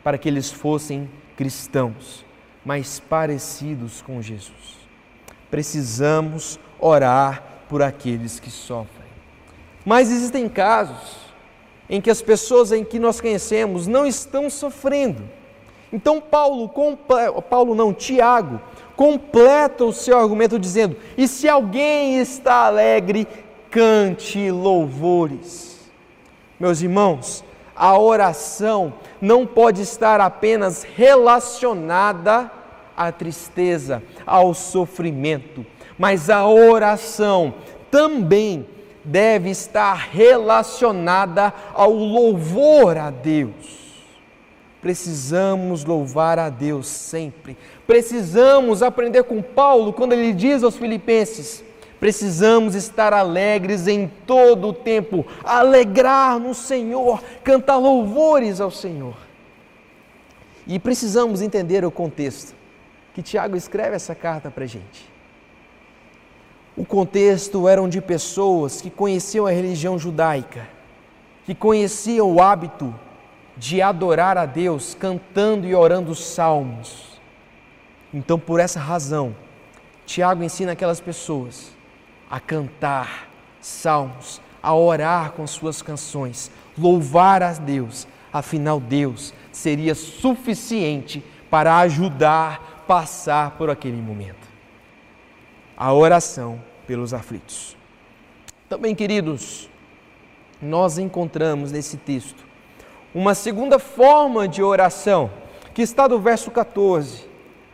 para 0.03 0.17
que 0.17 0.29
eles 0.29 0.51
fossem 0.51 1.09
cristãos, 1.37 2.25
mais 2.65 3.01
parecidos 3.01 4.03
com 4.03 4.21
Jesus. 4.21 4.79
Precisamos 5.51 6.59
orar 6.79 7.43
por 7.69 7.83
aqueles 7.83 8.41
que 8.41 8.51
sofrem. 8.51 9.00
Mas 9.85 10.11
existem 10.11 10.49
casos 10.49 11.17
em 11.89 12.01
que 12.01 12.11
as 12.11 12.23
pessoas 12.23 12.71
em 12.71 12.85
que 12.85 12.99
nós 12.99 13.21
conhecemos 13.21 13.87
não 13.87 14.07
estão 14.07 14.49
sofrendo. 14.49 15.23
Então 15.93 16.21
Paulo, 16.21 16.71
Paulo 17.49 17.75
não, 17.75 17.93
Tiago, 17.93 18.61
completa 18.95 19.85
o 19.85 19.93
seu 19.93 20.19
argumento 20.19 20.59
dizendo: 20.59 20.97
E 21.17 21.27
se 21.27 21.49
alguém 21.49 22.19
está 22.19 22.67
alegre, 22.67 23.27
cante 23.71 24.51
louvores. 24.51 25.91
Meus 26.59 26.83
irmãos, 26.83 27.43
a 27.75 27.99
oração 27.99 28.93
não 29.21 29.47
pode 29.47 29.81
estar 29.81 30.21
apenas 30.21 30.83
relacionada 30.83 32.51
à 32.97 33.11
tristeza, 33.11 34.03
ao 34.27 34.53
sofrimento, 34.53 35.65
mas 35.99 36.29
a 36.29 36.47
oração 36.47 37.55
também 37.91 38.67
deve 39.05 39.51
estar 39.51 40.09
relacionada 40.11 41.53
ao 41.75 41.93
louvor 41.93 42.97
a 42.97 43.11
Deus. 43.11 43.81
Precisamos 44.81 45.85
louvar 45.85 46.39
a 46.39 46.49
Deus 46.49 46.87
sempre. 46.87 47.57
Precisamos 47.87 48.83
aprender 48.83 49.25
com 49.25 49.43
Paulo 49.43 49.93
quando 49.93 50.15
ele 50.15 50.33
diz 50.33 50.63
aos 50.63 50.77
Filipenses: 50.77 51.63
precisamos 51.99 52.75
estar 52.75 53.13
alegres 53.13 53.87
em 53.87 54.11
todo 54.27 54.69
o 54.69 54.73
tempo, 54.73 55.27
alegrar 55.45 56.39
no 56.39 56.55
Senhor, 56.55 57.23
cantar 57.45 57.77
louvores 57.77 58.61
ao 58.61 58.71
Senhor. 58.71 59.17
E 60.67 60.79
precisamos 60.79 61.43
entender 61.43 61.85
o 61.85 61.91
contexto 61.91 62.55
que 63.13 63.23
Tiago 63.23 63.57
escreve 63.57 63.97
essa 63.97 64.15
carta 64.15 64.51
para 64.51 64.65
a 64.65 64.69
gente. 64.69 65.10
O 66.81 66.85
contexto 66.87 67.69
eram 67.69 67.91
de 67.91 68.01
pessoas 68.01 68.81
que 68.81 68.89
conheciam 68.89 69.47
a 69.47 69.51
religião 69.51 69.99
judaica, 69.99 70.67
que 71.45 71.55
conheciam 71.55 72.33
o 72.33 72.41
hábito 72.41 72.95
de 73.55 73.83
adorar 73.83 74.39
a 74.39 74.47
Deus 74.47 74.97
cantando 74.99 75.67
e 75.67 75.75
orando 75.75 76.15
salmos. 76.15 77.21
Então, 78.15 78.39
por 78.39 78.59
essa 78.59 78.81
razão, 78.81 79.37
Tiago 80.07 80.43
ensina 80.43 80.73
aquelas 80.73 81.03
pessoas 81.03 81.71
a 82.31 82.41
cantar 82.41 83.29
salmos, 83.61 84.41
a 84.63 84.75
orar 84.75 85.33
com 85.33 85.47
suas 85.47 85.83
canções, 85.83 86.51
louvar 86.79 87.43
a 87.43 87.53
Deus, 87.53 88.09
afinal, 88.33 88.81
Deus 88.81 89.35
seria 89.53 89.95
suficiente 89.95 91.23
para 91.51 91.77
ajudar 91.81 92.85
passar 92.89 93.51
por 93.59 93.69
aquele 93.69 94.01
momento. 94.01 94.49
A 95.77 95.93
oração 95.93 96.70
pelos 96.91 97.15
aflitos. 97.15 97.77
Também, 98.69 98.97
queridos, 98.97 99.71
nós 100.61 100.99
encontramos 100.99 101.71
nesse 101.71 101.97
texto 101.97 102.45
uma 103.15 103.33
segunda 103.33 103.79
forma 103.79 104.49
de 104.49 104.61
oração, 104.61 105.31
que 105.73 105.83
está 105.83 106.09
do 106.09 106.19
verso 106.19 106.51
14 106.51 107.29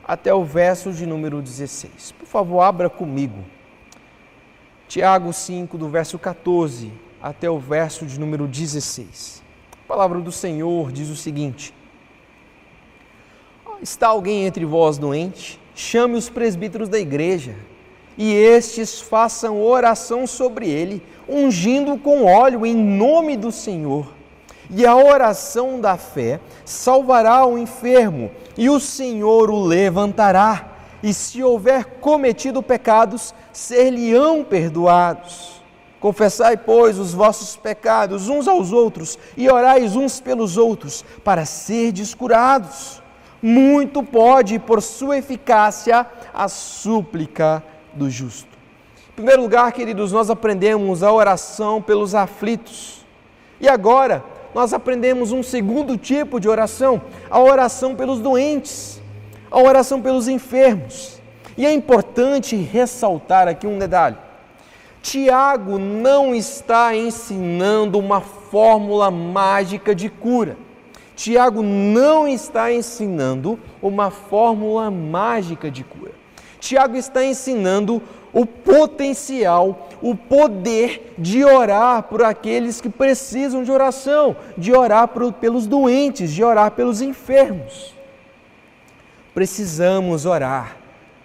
até 0.07 0.35
o 0.35 0.45
verso 0.45 0.93
de 0.93 1.07
número 1.07 1.41
16. 1.41 2.13
Por 2.13 2.27
favor, 2.27 2.61
abra 2.61 2.91
comigo. 2.91 3.43
Tiago 4.87 5.33
5, 5.33 5.79
do 5.79 5.89
verso 5.89 6.19
14 6.19 6.93
até 7.23 7.49
o 7.49 7.59
verso 7.59 8.05
de 8.05 8.21
número 8.21 8.47
16. 8.47 9.43
A 9.83 9.89
palavra 9.89 10.21
do 10.21 10.31
Senhor 10.31 10.93
diz 10.93 11.09
o 11.09 11.17
seguinte: 11.17 11.73
Está 13.81 14.09
alguém 14.09 14.45
entre 14.45 14.67
vós 14.67 14.99
doente? 14.99 15.59
Chame 15.75 16.17
os 16.17 16.29
presbíteros 16.29 16.91
da 16.91 16.99
igreja 16.99 17.57
e 18.17 18.33
estes 18.33 19.01
façam 19.01 19.63
oração 19.63 20.27
sobre 20.27 20.69
ele, 20.69 21.03
ungindo 21.29 21.99
com 21.99 22.25
óleo 22.25 22.65
em 22.65 22.75
nome 22.75 23.37
do 23.37 23.53
Senhor. 23.53 24.15
E 24.71 24.85
a 24.87 24.97
oração 24.97 25.81
da 25.81 25.97
fé 25.97 26.41
salvará 26.65 27.47
o 27.47 27.59
enfermo, 27.59 28.31
e 28.57 28.69
o 28.71 28.81
Senhor 28.81 29.51
o 29.51 29.65
levantará. 29.65 30.73
E 31.03 31.13
se 31.13 31.43
houver 31.43 31.85
cometido 32.01 32.63
pecados, 32.63 33.35
ser-lhe-ão 33.53 34.43
perdoados. 34.43 35.63
Confessai, 36.01 36.57
pois, 36.57 36.99
os 36.99 37.13
vossos 37.13 37.57
pecados 37.57 38.29
uns 38.29 38.49
aos 38.49 38.73
outros 38.73 39.19
e 39.37 39.49
orais 39.49 39.95
uns 39.95 40.21
pelos 40.21 40.57
outros, 40.57 41.05
para 41.23 41.45
serdes 41.45 42.15
curados. 42.15 43.03
Muito 43.43 44.03
pode, 44.03 44.59
por 44.59 44.83
sua 44.83 45.19
eficácia, 45.19 46.07
a 46.35 46.49
súplica 46.49 47.63
do 47.97 48.11
justo. 48.11 48.49
Em 49.11 49.13
primeiro 49.17 49.43
lugar, 49.43 49.73
queridos, 49.73 50.13
nós 50.13 50.29
aprendemos 50.29 51.03
a 51.03 51.11
oração 51.11 51.81
pelos 51.81 52.15
aflitos. 52.15 53.05
E 53.61 53.69
agora, 53.69 54.23
nós 54.55 54.73
aprendemos 54.73 55.33
um 55.33 55.43
segundo 55.43 55.97
tipo 55.97 56.39
de 56.39 56.49
oração, 56.49 57.01
a 57.31 57.41
oração 57.41 57.95
pelos 57.95 58.21
doentes, 58.21 59.01
a 59.51 59.59
oração 59.59 60.01
pelos 60.01 60.29
enfermos. 60.29 61.21
E 61.57 61.65
é 61.65 61.73
importante 61.73 62.57
ressaltar 62.57 63.49
aqui 63.49 63.67
um 63.67 63.79
detalhe. 63.79 64.17
Tiago 65.03 65.79
não 65.79 66.35
está 66.35 66.95
ensinando 66.95 67.99
uma 67.99 68.21
fórmula 68.21 69.11
mágica 69.11 69.95
de 69.95 70.09
cura. 70.09 70.57
Tiago 71.15 71.63
não 71.63 72.29
está 72.29 72.73
ensinando 72.73 73.59
uma 73.81 74.11
fórmula 74.11 74.91
mágica 74.91 75.71
de 75.71 75.85
cura. 75.85 76.13
Tiago 76.67 76.97
está 76.97 77.25
ensinando 77.25 78.03
o 78.33 78.45
potencial, 78.45 79.89
o 80.03 80.17
poder 80.17 81.15
de 81.17 81.45
orar 81.45 82.03
por 82.03 82.23
aqueles 82.23 82.81
que 82.81 82.91
precisam 82.91 83.63
de 83.63 83.71
oração, 83.71 84.37
de 84.59 84.73
orar 84.73 85.09
por, 85.09 85.33
pelos 85.35 85.67
doentes, 85.67 86.33
de 86.33 86.43
orar 86.43 86.73
pelos 86.73 87.01
enfermos. 87.01 87.95
Precisamos 89.33 90.27
orar 90.27 90.77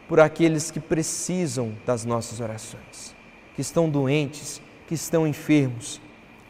por 0.07 0.19
aqueles 0.19 0.69
que 0.69 0.79
precisam 0.79 1.73
das 1.85 2.05
nossas 2.05 2.39
orações, 2.39 3.15
que 3.55 3.61
estão 3.61 3.89
doentes, 3.89 4.61
que 4.87 4.93
estão 4.93 5.25
enfermos, 5.25 5.99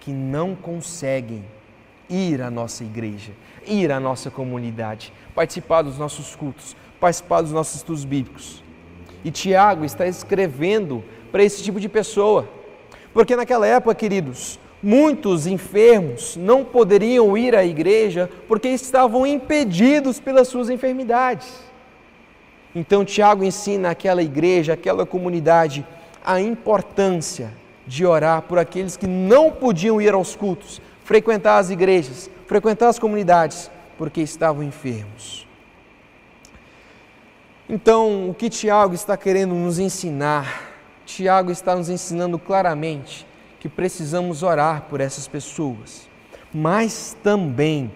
que 0.02 0.12
não 0.12 0.54
conseguem 0.54 1.46
ir 2.10 2.42
à 2.42 2.52
nossa 2.52 2.84
igreja, 2.84 3.32
ir 3.66 3.90
à 3.90 4.00
nossa 4.02 4.30
comunidade, 4.30 5.14
participar 5.34 5.82
dos 5.82 5.98
nossos 5.98 6.36
cultos, 6.36 6.76
participar 7.00 7.42
dos 7.42 7.52
nossos 7.52 7.76
estudos 7.76 8.04
bíblicos. 8.04 8.62
E 9.24 9.32
Tiago 9.32 9.86
está 9.86 10.08
escrevendo 10.08 11.04
para 11.32 11.44
esse 11.44 11.64
tipo 11.64 11.80
de 11.80 11.88
pessoa. 11.88 12.48
Porque 13.14 13.36
naquela 13.36 13.68
época, 13.68 13.94
queridos, 13.96 14.60
muitos 14.82 15.46
enfermos 15.46 16.36
não 16.36 16.64
poderiam 16.64 17.38
ir 17.38 17.56
à 17.56 17.64
igreja 17.64 18.30
porque 18.48 18.70
estavam 18.70 19.26
impedidos 19.26 20.20
pelas 20.20 20.48
suas 20.48 20.70
enfermidades. 20.70 21.48
Então, 22.74 23.04
Tiago 23.04 23.44
ensina 23.44 23.90
aquela 23.90 24.24
igreja, 24.24 24.74
aquela 24.74 25.06
comunidade, 25.06 25.86
a 26.24 26.40
importância 26.40 27.52
de 27.86 28.06
orar 28.06 28.44
por 28.44 28.58
aqueles 28.58 28.96
que 28.96 29.08
não 29.08 29.52
podiam 29.52 30.02
ir 30.02 30.14
aos 30.14 30.36
cultos, 30.36 30.82
frequentar 31.04 31.58
as 31.58 31.70
igrejas, 31.70 32.30
frequentar 32.48 32.88
as 32.88 32.98
comunidades, 32.98 33.70
porque 33.98 34.22
estavam 34.22 34.64
enfermos. 34.64 35.46
Então, 37.74 38.30
o 38.30 38.34
que 38.34 38.50
Tiago 38.50 38.94
está 38.94 39.16
querendo 39.16 39.56
nos 39.56 39.80
ensinar? 39.80 40.74
Tiago 41.06 41.52
está 41.52 41.74
nos 41.74 41.88
ensinando 41.88 42.38
claramente 42.38 43.26
que 43.62 43.70
precisamos 43.70 44.44
orar 44.44 44.88
por 44.90 45.00
essas 45.00 45.26
pessoas, 45.26 46.10
mas 46.54 47.16
também 47.24 47.90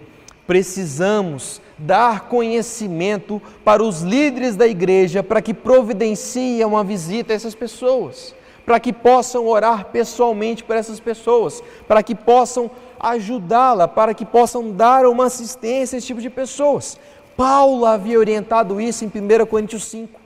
precisamos 0.46 1.60
dar 1.76 2.20
conhecimento 2.20 3.42
para 3.62 3.84
os 3.84 4.00
líderes 4.00 4.56
da 4.56 4.66
igreja 4.66 5.22
para 5.22 5.42
que 5.42 5.52
providenciem 5.52 6.64
uma 6.64 6.82
visita 6.82 7.34
a 7.34 7.36
essas 7.36 7.54
pessoas, 7.54 8.34
para 8.64 8.80
que 8.80 8.94
possam 8.94 9.46
orar 9.46 9.84
pessoalmente 9.92 10.64
por 10.64 10.74
essas 10.74 10.98
pessoas, 10.98 11.62
para 11.86 12.02
que 12.02 12.14
possam 12.14 12.70
ajudá-la, 12.98 13.86
para 13.86 14.14
que 14.14 14.24
possam 14.24 14.70
dar 14.70 15.04
uma 15.04 15.26
assistência 15.26 15.96
a 15.96 15.98
esse 15.98 16.06
tipo 16.06 16.22
de 16.22 16.30
pessoas. 16.30 16.98
Paulo 17.36 17.84
havia 17.84 18.18
orientado 18.18 18.80
isso 18.80 19.04
em 19.04 19.08
1 19.08 19.46
Coríntios 19.46 19.84
5. 19.84 20.20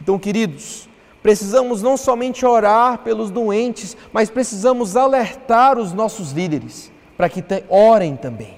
Então, 0.00 0.18
queridos, 0.18 0.88
precisamos 1.22 1.80
não 1.80 1.96
somente 1.96 2.44
orar 2.44 2.98
pelos 2.98 3.30
doentes, 3.30 3.96
mas 4.12 4.28
precisamos 4.28 4.96
alertar 4.96 5.78
os 5.78 5.92
nossos 5.92 6.32
líderes 6.32 6.90
para 7.16 7.28
que 7.28 7.42
orem 7.68 8.16
também. 8.16 8.56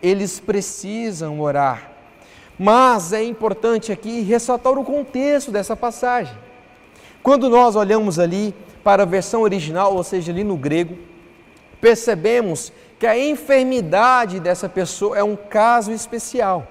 Eles 0.00 0.38
precisam 0.40 1.40
orar. 1.40 1.90
Mas 2.58 3.12
é 3.12 3.24
importante 3.24 3.90
aqui 3.90 4.20
ressaltar 4.20 4.78
o 4.78 4.84
contexto 4.84 5.50
dessa 5.50 5.76
passagem. 5.76 6.36
Quando 7.22 7.48
nós 7.48 7.76
olhamos 7.76 8.18
ali 8.18 8.54
para 8.84 9.02
a 9.02 9.06
versão 9.06 9.42
original, 9.42 9.94
ou 9.94 10.02
seja, 10.02 10.32
ali 10.32 10.44
no 10.44 10.56
grego, 10.56 10.96
percebemos 11.80 12.72
que 13.02 13.06
a 13.08 13.18
enfermidade 13.18 14.38
dessa 14.38 14.68
pessoa 14.68 15.18
é 15.18 15.24
um 15.24 15.34
caso 15.34 15.90
especial. 15.90 16.68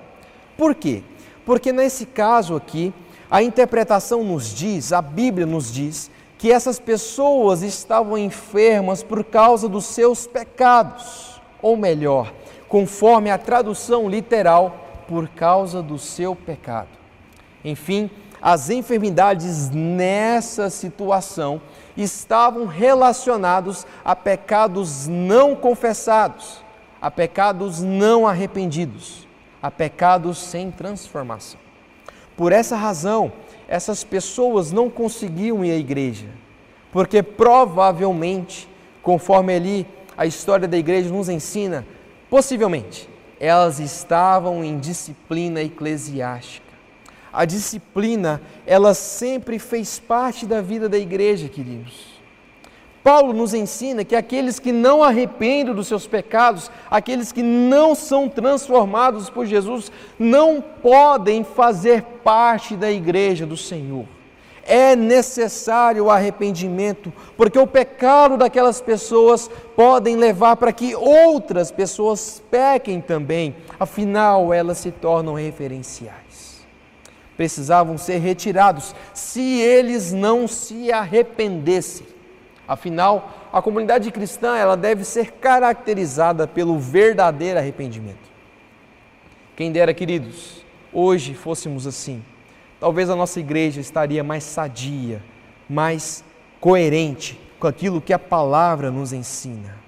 Por 0.58 0.74
quê? 0.74 1.04
Porque 1.46 1.74
nesse 1.74 2.06
caso 2.06 2.56
aqui, 2.56 2.94
a 3.30 3.44
interpretação 3.44 4.24
nos 4.24 4.56
diz, 4.56 4.94
a 4.94 5.02
Bíblia 5.02 5.46
nos 5.46 5.74
diz, 5.74 6.10
que 6.38 6.50
essas 6.50 6.80
pessoas 6.80 7.64
estavam 7.64 8.18
enfermas 8.18 9.04
por 9.04 9.26
causa 9.26 9.68
dos 9.68 9.84
seus 9.84 10.26
pecados, 10.26 11.42
ou 11.62 11.76
melhor, 11.76 12.34
conforme 12.70 13.30
a 13.30 13.38
tradução 13.38 14.08
literal, 14.08 15.04
por 15.10 15.28
causa 15.28 15.84
do 15.84 16.00
seu 16.00 16.34
pecado. 16.34 16.98
Enfim, 17.62 18.10
as 18.42 18.70
enfermidades 18.70 19.70
nessa 19.70 20.70
situação 20.70 21.62
estavam 21.96 22.66
relacionados 22.66 23.86
a 24.04 24.16
pecados 24.16 25.08
não 25.08 25.56
confessados, 25.56 26.64
a 27.02 27.10
pecados 27.12 27.82
não 27.82 28.28
arrependidos, 28.28 29.28
a 29.62 29.70
pecados 29.70 30.38
sem 30.38 30.72
transformação. 30.72 31.60
Por 32.36 32.52
essa 32.52 32.76
razão, 32.76 33.32
essas 33.68 34.04
pessoas 34.04 34.72
não 34.72 34.90
conseguiam 34.90 35.64
ir 35.64 35.72
à 35.72 35.76
igreja, 35.76 36.28
porque 36.92 37.22
provavelmente, 37.22 38.68
conforme 39.02 39.56
ali 39.56 39.88
a 40.18 40.26
história 40.26 40.68
da 40.68 40.78
igreja 40.78 41.10
nos 41.10 41.30
ensina, 41.30 41.86
possivelmente 42.30 43.10
elas 43.40 43.80
estavam 43.80 44.64
em 44.64 44.78
disciplina 44.78 45.62
eclesiástica 45.62 46.71
a 47.32 47.46
disciplina, 47.46 48.42
ela 48.66 48.94
sempre 48.94 49.58
fez 49.58 50.00
parte 50.00 50.46
da 50.46 50.62
vida 50.62 50.90
da 50.90 50.98
igreja, 50.98 51.48
queridos. 51.48 52.12
Paulo 53.04 53.34
nos 53.34 53.54
ensina 53.54 54.04
que 54.06 54.16
aqueles 54.16 54.60
que 54.60 54.72
não 54.72 55.02
arrependem 55.02 55.74
dos 55.74 55.88
seus 55.88 56.06
pecados, 56.06 56.70
aqueles 56.90 57.32
que 57.32 57.42
não 57.42 57.96
são 57.96 58.30
transformados 58.30 59.30
por 59.30 59.46
Jesus, 59.46 59.92
não 60.20 60.62
podem 60.62 61.44
fazer 61.44 62.04
parte 62.24 62.76
da 62.76 62.92
igreja 62.92 63.46
do 63.46 63.58
Senhor. 63.58 64.06
É 64.64 64.96
necessário 64.96 66.06
o 66.06 66.12
arrependimento, 66.12 67.12
porque 67.36 67.58
o 67.58 67.66
pecado 67.66 68.38
daquelas 68.38 68.80
pessoas 68.80 69.50
podem 69.76 70.16
levar 70.16 70.56
para 70.56 70.72
que 70.72 70.96
outras 70.96 71.72
pessoas 71.72 72.44
pequem 72.52 73.02
também, 73.02 73.56
afinal 73.80 74.54
elas 74.54 74.78
se 74.78 74.92
tornam 74.92 75.34
referenciais 75.34 76.51
precisavam 77.42 77.98
ser 77.98 78.20
retirados 78.20 78.94
se 79.16 79.42
eles 79.42 80.14
não 80.14 80.48
se 80.48 80.92
arrependessem. 80.92 82.06
Afinal, 82.68 83.50
a 83.52 83.60
comunidade 83.64 84.12
cristã 84.12 84.56
ela 84.56 84.78
deve 84.78 85.04
ser 85.04 85.32
caracterizada 85.32 86.48
pelo 86.48 86.78
verdadeiro 86.78 87.58
arrependimento. 87.58 88.30
Quem 89.56 89.72
dera, 89.72 89.92
queridos, 89.92 90.64
hoje 90.94 91.34
fôssemos 91.34 91.88
assim. 91.88 92.24
Talvez 92.80 93.10
a 93.10 93.16
nossa 93.16 93.40
igreja 93.40 93.82
estaria 93.82 94.24
mais 94.24 94.44
sadia, 94.44 95.20
mais 95.68 96.24
coerente 96.60 97.40
com 97.60 97.66
aquilo 97.66 98.00
que 98.00 98.14
a 98.14 98.20
palavra 98.20 98.92
nos 98.92 99.14
ensina. 99.14 99.80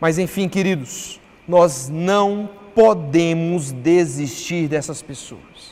Mas 0.00 0.18
enfim, 0.18 0.48
queridos, 0.48 1.20
nós 1.46 1.90
não 1.90 2.48
podemos 2.74 3.70
desistir 3.70 4.66
dessas 4.66 5.02
pessoas 5.02 5.71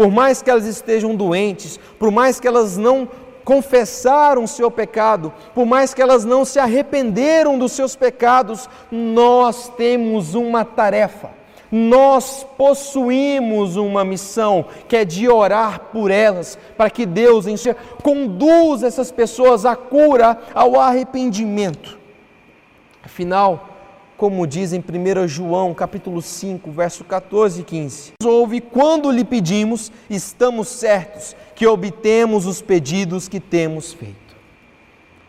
por 0.00 0.10
mais 0.10 0.40
que 0.40 0.48
elas 0.48 0.64
estejam 0.64 1.14
doentes, 1.14 1.78
por 1.98 2.10
mais 2.10 2.40
que 2.40 2.48
elas 2.48 2.78
não 2.78 3.06
confessaram 3.44 4.44
o 4.44 4.48
seu 4.48 4.70
pecado, 4.70 5.30
por 5.54 5.66
mais 5.66 5.92
que 5.92 6.00
elas 6.00 6.24
não 6.24 6.42
se 6.42 6.58
arrependeram 6.58 7.58
dos 7.58 7.72
seus 7.72 7.94
pecados, 7.96 8.66
nós 8.90 9.68
temos 9.76 10.34
uma 10.34 10.64
tarefa. 10.64 11.28
Nós 11.70 12.46
possuímos 12.56 13.76
uma 13.76 14.02
missão 14.02 14.64
que 14.88 14.96
é 14.96 15.04
de 15.04 15.28
orar 15.28 15.80
por 15.92 16.10
elas, 16.10 16.58
para 16.78 16.88
que 16.88 17.04
Deus 17.04 17.44
conduza 18.02 18.86
essas 18.86 19.12
pessoas 19.12 19.66
à 19.66 19.76
cura, 19.76 20.38
ao 20.54 20.80
arrependimento. 20.80 21.98
Afinal, 23.04 23.69
como 24.20 24.46
diz 24.46 24.74
em 24.74 24.80
1 24.80 25.26
João, 25.26 25.72
capítulo 25.72 26.20
5, 26.20 26.70
verso 26.70 27.04
14 27.04 27.62
e 27.62 27.64
15. 27.64 28.12
Ouve 28.22 28.60
quando 28.60 29.10
lhe 29.10 29.24
pedimos, 29.24 29.90
estamos 30.10 30.68
certos 30.68 31.34
que 31.54 31.66
obtemos 31.66 32.44
os 32.44 32.60
pedidos 32.60 33.28
que 33.28 33.40
temos 33.40 33.94
feito. 33.94 34.36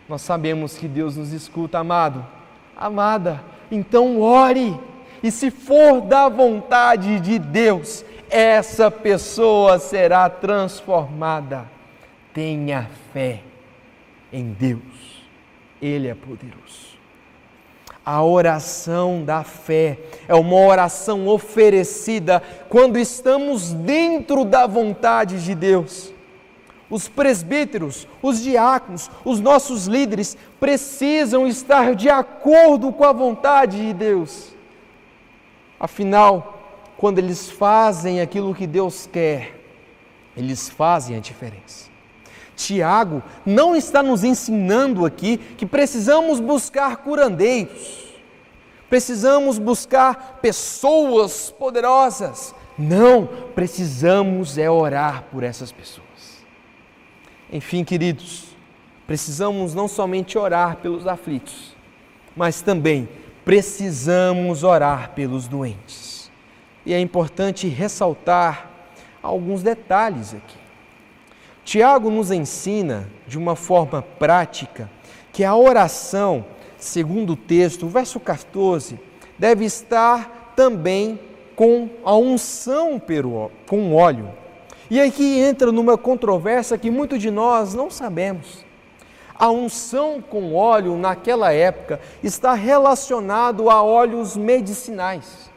Nós 0.10 0.22
sabemos 0.24 0.76
que 0.76 0.90
Deus 0.90 1.16
nos 1.16 1.32
escuta, 1.32 1.80
amado, 1.80 2.28
amada. 2.76 3.42
Então 3.72 4.20
ore. 4.20 4.78
E 5.24 5.32
se 5.32 5.50
for 5.52 6.02
da 6.02 6.28
vontade 6.28 7.22
de 7.22 7.40
Deus, 7.40 8.04
essa 8.30 8.92
pessoa 8.92 9.80
será 9.80 10.30
transformada. 10.30 11.66
Tenha 12.34 12.90
fé 13.14 13.40
em 14.34 14.52
Deus. 14.52 15.24
Ele 15.82 16.10
é 16.10 16.14
poderoso. 16.14 16.91
A 18.04 18.24
oração 18.24 19.24
da 19.24 19.44
fé 19.44 20.00
é 20.28 20.34
uma 20.34 20.56
oração 20.56 21.28
oferecida 21.28 22.42
quando 22.68 22.98
estamos 22.98 23.74
dentro 23.74 24.44
da 24.44 24.66
vontade 24.66 25.44
de 25.44 25.54
Deus. 25.54 26.12
Os 26.90 27.08
presbíteros, 27.08 28.08
os 28.22 28.42
diáconos, 28.42 29.10
os 29.24 29.40
nossos 29.40 29.86
líderes 29.86 30.36
precisam 30.60 31.48
estar 31.48 31.96
de 31.96 32.10
acordo 32.10 32.92
com 32.92 33.04
a 33.04 33.14
vontade 33.14 33.78
de 33.78 33.94
Deus. 33.94 34.52
Afinal, 35.80 36.60
quando 36.98 37.20
eles 37.20 37.50
fazem 37.50 38.20
aquilo 38.20 38.54
que 38.54 38.66
Deus 38.66 39.08
quer, 39.12 39.60
eles 40.36 40.70
fazem 40.70 41.16
a 41.16 41.20
diferença. 41.20 41.91
Tiago 42.66 43.24
não 43.46 43.76
está 43.76 44.02
nos 44.04 44.24
ensinando 44.24 45.06
aqui 45.06 45.38
que 45.38 45.66
precisamos 45.66 46.40
buscar 46.40 46.98
curandeiros, 46.98 48.14
precisamos 48.90 49.58
buscar 49.58 50.40
pessoas 50.42 51.52
poderosas. 51.52 52.54
Não, 52.78 53.28
precisamos 53.54 54.58
é 54.58 54.70
orar 54.70 55.26
por 55.32 55.44
essas 55.44 55.72
pessoas. 55.72 56.08
Enfim, 57.52 57.84
queridos, 57.84 58.46
precisamos 59.06 59.76
não 59.76 59.88
somente 59.88 60.38
orar 60.38 60.78
pelos 60.78 61.06
aflitos, 61.06 61.76
mas 62.36 62.62
também 62.62 63.10
precisamos 63.44 64.64
orar 64.64 65.12
pelos 65.12 65.48
doentes. 65.48 66.32
E 66.86 66.94
é 66.94 67.00
importante 67.00 67.68
ressaltar 67.68 68.70
alguns 69.22 69.62
detalhes 69.62 70.34
aqui. 70.34 70.61
Tiago 71.72 72.10
nos 72.10 72.32
ensina 72.32 73.08
de 73.26 73.38
uma 73.38 73.56
forma 73.56 74.02
prática 74.02 74.92
que 75.32 75.42
a 75.42 75.56
oração, 75.56 76.44
segundo 76.78 77.32
o 77.32 77.36
texto, 77.38 77.86
o 77.86 77.90
verso 77.90 78.20
14, 78.20 79.00
deve 79.40 79.64
estar 79.64 80.52
também 80.54 81.18
com 81.56 81.88
a 82.04 82.14
unção 82.14 83.02
com 83.70 83.96
óleo. 83.96 84.32
E 84.90 85.00
aqui 85.00 85.40
entra 85.40 85.72
numa 85.72 85.98
controvérsia 85.98 86.78
que 86.78 86.92
muitos 86.92 87.20
de 87.20 87.32
nós 87.32 87.74
não 87.74 87.90
sabemos. 87.90 88.66
A 89.34 89.50
unção 89.50 90.22
com 90.22 90.54
óleo 90.54 90.98
naquela 90.98 91.54
época 91.54 92.02
está 92.22 92.54
relacionado 92.54 93.70
a 93.70 93.82
óleos 93.82 94.36
medicinais. 94.36 95.50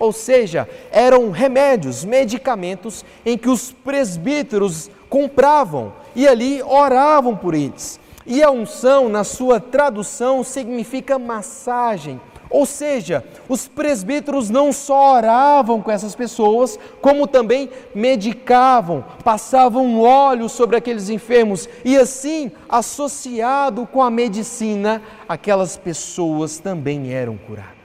Ou 0.00 0.12
seja, 0.12 0.68
eram 0.90 1.30
remédios, 1.30 2.04
medicamentos 2.04 3.04
em 3.24 3.38
que 3.38 3.48
os 3.48 3.70
presbíteros 3.70 4.90
compravam 5.10 5.92
e 6.16 6.26
ali 6.26 6.62
oravam 6.62 7.36
por 7.36 7.52
eles. 7.52 8.00
E 8.24 8.42
a 8.42 8.50
unção, 8.50 9.08
na 9.08 9.24
sua 9.24 9.58
tradução, 9.58 10.44
significa 10.44 11.18
massagem. 11.18 12.20
Ou 12.48 12.66
seja, 12.66 13.24
os 13.48 13.68
presbíteros 13.68 14.50
não 14.50 14.72
só 14.72 15.16
oravam 15.16 15.80
com 15.80 15.90
essas 15.90 16.16
pessoas, 16.16 16.78
como 17.00 17.26
também 17.26 17.70
medicavam, 17.94 19.04
passavam 19.22 20.00
óleo 20.00 20.48
sobre 20.48 20.76
aqueles 20.76 21.08
enfermos, 21.08 21.68
e 21.84 21.96
assim, 21.96 22.50
associado 22.68 23.86
com 23.86 24.02
a 24.02 24.10
medicina, 24.10 25.00
aquelas 25.28 25.76
pessoas 25.76 26.58
também 26.58 27.12
eram 27.12 27.36
curadas. 27.36 27.79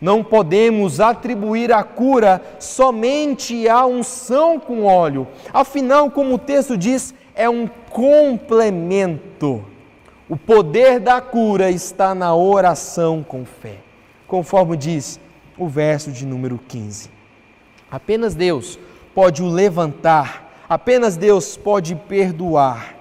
Não 0.00 0.22
podemos 0.22 1.00
atribuir 1.00 1.72
a 1.72 1.82
cura 1.82 2.42
somente 2.60 3.66
à 3.66 3.86
unção 3.86 4.60
com 4.60 4.84
óleo. 4.84 5.26
Afinal, 5.52 6.10
como 6.10 6.34
o 6.34 6.38
texto 6.38 6.76
diz, 6.76 7.14
é 7.34 7.48
um 7.48 7.66
complemento. 7.90 9.64
O 10.28 10.36
poder 10.36 11.00
da 11.00 11.20
cura 11.20 11.70
está 11.70 12.14
na 12.14 12.34
oração 12.34 13.24
com 13.26 13.44
fé, 13.44 13.76
conforme 14.26 14.76
diz 14.76 15.18
o 15.56 15.66
verso 15.66 16.10
de 16.10 16.26
número 16.26 16.60
15. 16.68 17.08
Apenas 17.90 18.34
Deus 18.34 18.78
pode 19.14 19.42
o 19.42 19.48
levantar, 19.48 20.64
apenas 20.68 21.16
Deus 21.16 21.56
pode 21.56 21.94
perdoar. 21.94 22.96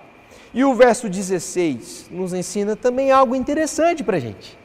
E 0.53 0.63
o 0.63 0.73
verso 0.73 1.09
16 1.09 2.07
nos 2.09 2.33
ensina 2.33 2.77
também 2.77 3.11
algo 3.11 3.35
interessante 3.35 4.01
para 4.01 4.15
a 4.15 4.21
gente 4.21 4.64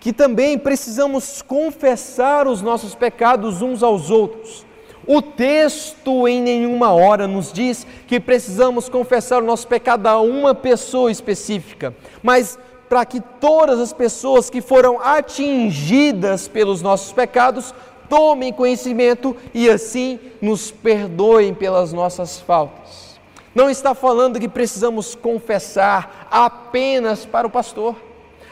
que 0.00 0.12
também 0.12 0.58
precisamos 0.58 1.42
confessar 1.42 2.46
os 2.46 2.62
nossos 2.62 2.94
pecados 2.94 3.62
uns 3.62 3.82
aos 3.82 4.10
outros. 4.10 4.64
O 5.06 5.22
texto 5.22 6.28
em 6.28 6.40
nenhuma 6.40 6.92
hora 6.92 7.26
nos 7.26 7.52
diz 7.52 7.86
que 8.06 8.20
precisamos 8.20 8.88
confessar 8.88 9.42
o 9.42 9.46
nosso 9.46 9.66
pecado 9.66 10.06
a 10.06 10.20
uma 10.20 10.54
pessoa 10.54 11.10
específica, 11.10 11.94
mas 12.22 12.58
para 12.88 13.04
que 13.04 13.20
todas 13.40 13.80
as 13.80 13.92
pessoas 13.92 14.50
que 14.50 14.60
foram 14.60 15.00
atingidas 15.00 16.46
pelos 16.46 16.82
nossos 16.82 17.12
pecados 17.12 17.74
tomem 18.08 18.52
conhecimento 18.52 19.36
e 19.52 19.68
assim 19.68 20.18
nos 20.40 20.70
perdoem 20.70 21.52
pelas 21.52 21.92
nossas 21.92 22.40
faltas. 22.40 23.18
Não 23.54 23.68
está 23.68 23.94
falando 23.94 24.38
que 24.38 24.48
precisamos 24.48 25.14
confessar 25.14 26.28
apenas 26.30 27.26
para 27.26 27.46
o 27.46 27.50
pastor 27.50 28.07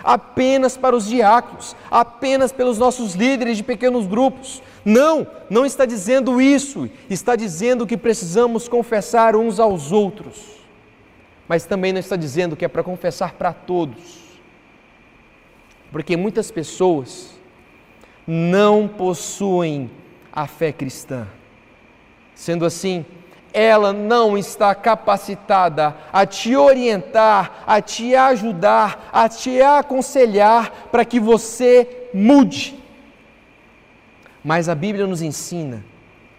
apenas 0.06 0.76
para 0.76 0.94
os 0.94 1.08
diáconos, 1.08 1.74
apenas 1.90 2.52
pelos 2.52 2.78
nossos 2.78 3.14
líderes 3.14 3.56
de 3.56 3.64
pequenos 3.64 4.06
grupos. 4.06 4.62
Não, 4.84 5.26
não 5.50 5.66
está 5.66 5.84
dizendo 5.84 6.40
isso. 6.40 6.88
Está 7.10 7.34
dizendo 7.34 7.86
que 7.86 7.96
precisamos 7.96 8.68
confessar 8.68 9.34
uns 9.34 9.58
aos 9.58 9.90
outros. 9.90 10.60
Mas 11.48 11.66
também 11.66 11.92
não 11.92 11.98
está 11.98 12.14
dizendo 12.14 12.54
que 12.54 12.64
é 12.64 12.68
para 12.68 12.84
confessar 12.84 13.32
para 13.32 13.52
todos. 13.52 14.22
Porque 15.90 16.16
muitas 16.16 16.52
pessoas 16.52 17.32
não 18.24 18.86
possuem 18.86 19.90
a 20.32 20.46
fé 20.46 20.70
cristã. 20.70 21.26
Sendo 22.32 22.64
assim, 22.64 23.04
ela 23.58 23.90
não 23.90 24.36
está 24.36 24.74
capacitada 24.74 25.96
a 26.12 26.26
te 26.26 26.54
orientar, 26.54 27.64
a 27.66 27.80
te 27.80 28.14
ajudar, 28.14 29.08
a 29.10 29.30
te 29.30 29.62
aconselhar 29.62 30.88
para 30.92 31.06
que 31.06 31.18
você 31.18 32.08
mude. 32.12 32.78
Mas 34.44 34.68
a 34.68 34.74
Bíblia 34.74 35.06
nos 35.06 35.22
ensina 35.22 35.82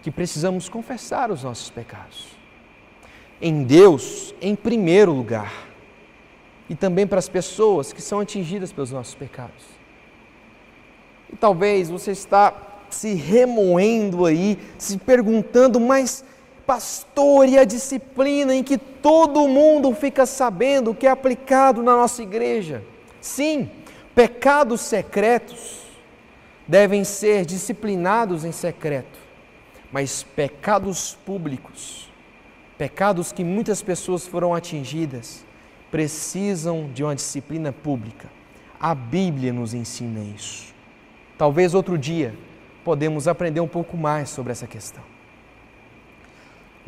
que 0.00 0.12
precisamos 0.12 0.68
confessar 0.68 1.32
os 1.32 1.42
nossos 1.42 1.68
pecados. 1.70 2.28
Em 3.42 3.64
Deus, 3.64 4.32
em 4.40 4.54
primeiro 4.54 5.10
lugar, 5.10 5.52
e 6.70 6.76
também 6.76 7.04
para 7.04 7.18
as 7.18 7.28
pessoas 7.28 7.92
que 7.92 8.00
são 8.00 8.20
atingidas 8.20 8.72
pelos 8.72 8.92
nossos 8.92 9.16
pecados. 9.16 9.64
E 11.32 11.34
talvez 11.34 11.90
você 11.90 12.12
está 12.12 12.54
se 12.88 13.14
remoendo 13.14 14.24
aí, 14.24 14.56
se 14.78 14.98
perguntando, 14.98 15.80
mas 15.80 16.24
pastor 16.68 17.48
e 17.48 17.58
a 17.58 17.64
disciplina 17.64 18.54
em 18.54 18.62
que 18.62 18.76
todo 18.76 19.48
mundo 19.48 19.94
fica 19.94 20.26
sabendo 20.26 20.94
que 20.94 21.06
é 21.06 21.10
aplicado 21.10 21.82
na 21.82 21.96
nossa 21.96 22.22
igreja. 22.22 22.84
Sim, 23.22 23.70
pecados 24.14 24.82
secretos 24.82 25.86
devem 26.66 27.04
ser 27.04 27.46
disciplinados 27.46 28.44
em 28.44 28.52
secreto, 28.52 29.18
mas 29.90 30.22
pecados 30.22 31.16
públicos, 31.24 32.10
pecados 32.76 33.32
que 33.32 33.42
muitas 33.42 33.80
pessoas 33.80 34.26
foram 34.26 34.54
atingidas, 34.54 35.46
precisam 35.90 36.90
de 36.92 37.02
uma 37.02 37.14
disciplina 37.14 37.72
pública. 37.72 38.28
A 38.78 38.94
Bíblia 38.94 39.54
nos 39.54 39.72
ensina 39.72 40.20
isso. 40.36 40.74
Talvez 41.38 41.72
outro 41.72 41.96
dia 41.96 42.34
podemos 42.84 43.26
aprender 43.26 43.60
um 43.60 43.68
pouco 43.68 43.96
mais 43.96 44.28
sobre 44.28 44.52
essa 44.52 44.66
questão. 44.66 45.17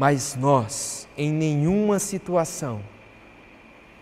Mas 0.01 0.35
nós, 0.35 1.07
em 1.15 1.31
nenhuma 1.31 1.99
situação, 1.99 2.81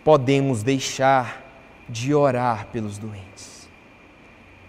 podemos 0.04 0.62
deixar 0.62 1.44
de 1.88 2.14
orar 2.14 2.68
pelos 2.68 2.98
doentes, 2.98 3.68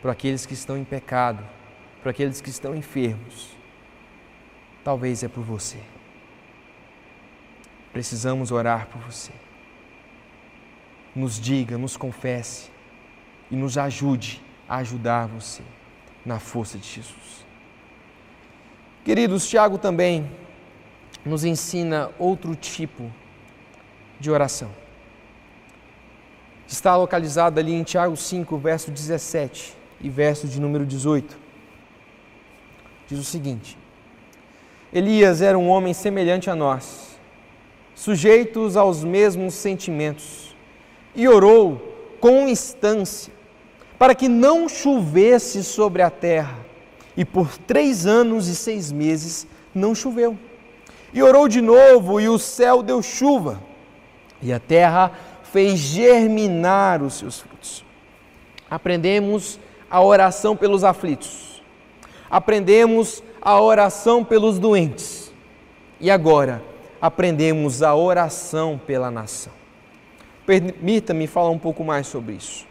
por 0.02 0.10
aqueles 0.10 0.48
que 0.48 0.56
estão 0.56 0.76
em 0.76 0.84
pecado, 0.84 1.46
para 2.02 2.10
aqueles 2.10 2.42
que 2.42 2.50
estão 2.50 2.76
enfermos, 2.76 3.56
talvez 4.84 5.22
é 5.22 5.28
por 5.28 5.44
você. 5.44 5.78
Precisamos 7.94 8.52
orar 8.52 8.88
por 8.88 9.00
você. 9.00 9.34
Nos 11.16 11.40
diga, 11.40 11.78
nos 11.78 11.96
confesse 11.96 12.72
e 13.52 13.56
nos 13.56 13.78
ajude 13.78 14.42
a 14.68 14.78
ajudar 14.78 15.28
você 15.28 15.62
na 16.26 16.40
força 16.40 16.76
de 16.80 16.88
Jesus. 16.88 17.46
Queridos, 19.06 19.48
Tiago 19.48 19.78
também 19.78 20.28
nos 21.26 21.44
ensina 21.44 22.10
outro 22.18 22.56
tipo 22.56 23.12
de 24.20 24.32
oração. 24.32 24.70
Está 26.68 26.96
localizado 26.96 27.60
ali 27.60 27.74
em 27.74 27.84
Tiago 27.84 28.16
5, 28.16 28.58
verso 28.58 28.92
17 28.92 29.76
e 30.02 30.10
verso 30.10 30.48
de 30.48 30.60
número 30.62 30.86
18. 30.86 31.38
Diz 33.08 33.20
o 33.20 33.24
seguinte: 33.24 33.78
Elias 34.94 35.42
era 35.42 35.58
um 35.58 35.68
homem 35.68 35.94
semelhante 35.94 36.50
a 36.50 36.56
nós, 36.56 37.20
sujeitos 37.96 38.78
aos 38.78 39.04
mesmos 39.04 39.56
sentimentos, 39.56 40.56
e 41.16 41.28
orou 41.28 41.96
com 42.20 42.48
instância 42.48 43.34
para 43.98 44.16
que 44.16 44.30
não 44.30 44.70
chovesse 44.70 45.64
sobre 45.64 46.02
a 46.02 46.10
terra. 46.10 46.58
E 47.18 47.26
por 47.26 47.58
três 47.58 48.06
anos 48.06 48.48
e 48.48 48.56
seis 48.56 48.92
meses 48.92 49.46
não 49.76 49.94
choveu. 49.94 50.38
E 51.14 51.24
orou 51.24 51.48
de 51.48 51.62
novo, 51.62 52.20
e 52.20 52.30
o 52.30 52.38
céu 52.38 52.84
deu 52.84 53.02
chuva, 53.02 53.60
e 54.42 54.54
a 54.54 54.60
terra 54.60 55.12
fez 55.44 55.80
germinar 55.80 57.02
os 57.02 57.16
seus 57.16 57.40
frutos. 57.40 57.84
Aprendemos 58.70 59.60
a 59.90 60.02
oração 60.02 60.56
pelos 60.56 60.84
aflitos, 60.84 61.64
aprendemos 62.30 63.24
a 63.42 63.60
oração 63.60 64.24
pelos 64.24 64.60
doentes, 64.60 65.34
e 66.00 66.12
agora 66.12 66.62
aprendemos 67.02 67.82
a 67.82 67.96
oração 67.96 68.80
pela 68.86 69.10
nação. 69.10 69.54
Permita-me 70.46 71.28
falar 71.28 71.50
um 71.50 71.60
pouco 71.60 71.84
mais 71.84 72.08
sobre 72.08 72.34
isso. 72.34 72.69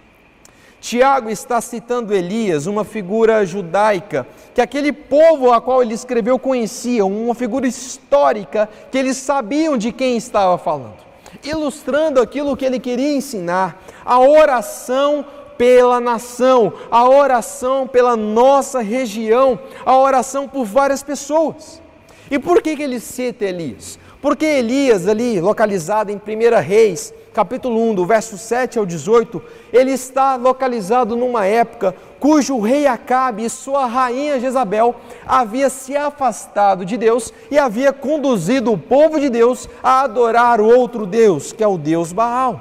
Tiago 0.80 1.28
está 1.28 1.60
citando 1.60 2.14
Elias, 2.14 2.66
uma 2.66 2.84
figura 2.84 3.44
judaica 3.44 4.26
que 4.54 4.60
aquele 4.60 4.92
povo 4.92 5.52
a 5.52 5.60
qual 5.60 5.82
ele 5.82 5.94
escreveu 5.94 6.38
conhecia, 6.38 7.04
uma 7.04 7.34
figura 7.34 7.66
histórica 7.66 8.68
que 8.90 8.98
eles 8.98 9.16
sabiam 9.16 9.76
de 9.76 9.92
quem 9.92 10.16
estava 10.16 10.56
falando, 10.56 10.98
ilustrando 11.42 12.20
aquilo 12.20 12.56
que 12.56 12.64
ele 12.64 12.78
queria 12.78 13.14
ensinar, 13.14 13.82
a 14.04 14.18
oração 14.18 15.24
pela 15.56 16.00
nação, 16.00 16.72
a 16.90 17.08
oração 17.08 17.86
pela 17.86 18.16
nossa 18.16 18.80
região, 18.80 19.58
a 19.84 19.96
oração 19.96 20.48
por 20.48 20.64
várias 20.64 21.02
pessoas. 21.02 21.82
E 22.30 22.38
por 22.38 22.62
que, 22.62 22.76
que 22.76 22.82
ele 22.82 23.00
cita 23.00 23.44
Elias? 23.44 23.98
Porque 24.20 24.44
Elias, 24.44 25.08
ali 25.08 25.40
localizado 25.40 26.10
em 26.10 26.16
1 26.16 26.60
Reis, 26.60 27.12
capítulo 27.38 27.80
1, 27.90 27.94
do 27.94 28.04
verso 28.04 28.36
7 28.36 28.80
ao 28.80 28.84
18, 28.84 29.40
ele 29.72 29.92
está 29.92 30.34
localizado 30.34 31.14
numa 31.14 31.46
época 31.46 31.94
cujo 32.18 32.58
rei 32.58 32.84
Acabe 32.84 33.44
e 33.44 33.48
sua 33.48 33.86
rainha 33.86 34.40
Jezabel 34.40 34.96
havia 35.24 35.70
se 35.70 35.96
afastado 35.96 36.84
de 36.84 36.96
Deus 36.96 37.32
e 37.48 37.56
havia 37.56 37.92
conduzido 37.92 38.72
o 38.72 38.76
povo 38.76 39.20
de 39.20 39.30
Deus 39.30 39.68
a 39.80 40.00
adorar 40.00 40.60
o 40.60 40.66
outro 40.66 41.06
Deus, 41.06 41.52
que 41.52 41.62
é 41.62 41.68
o 41.68 41.78
Deus 41.78 42.12
Baal. 42.12 42.60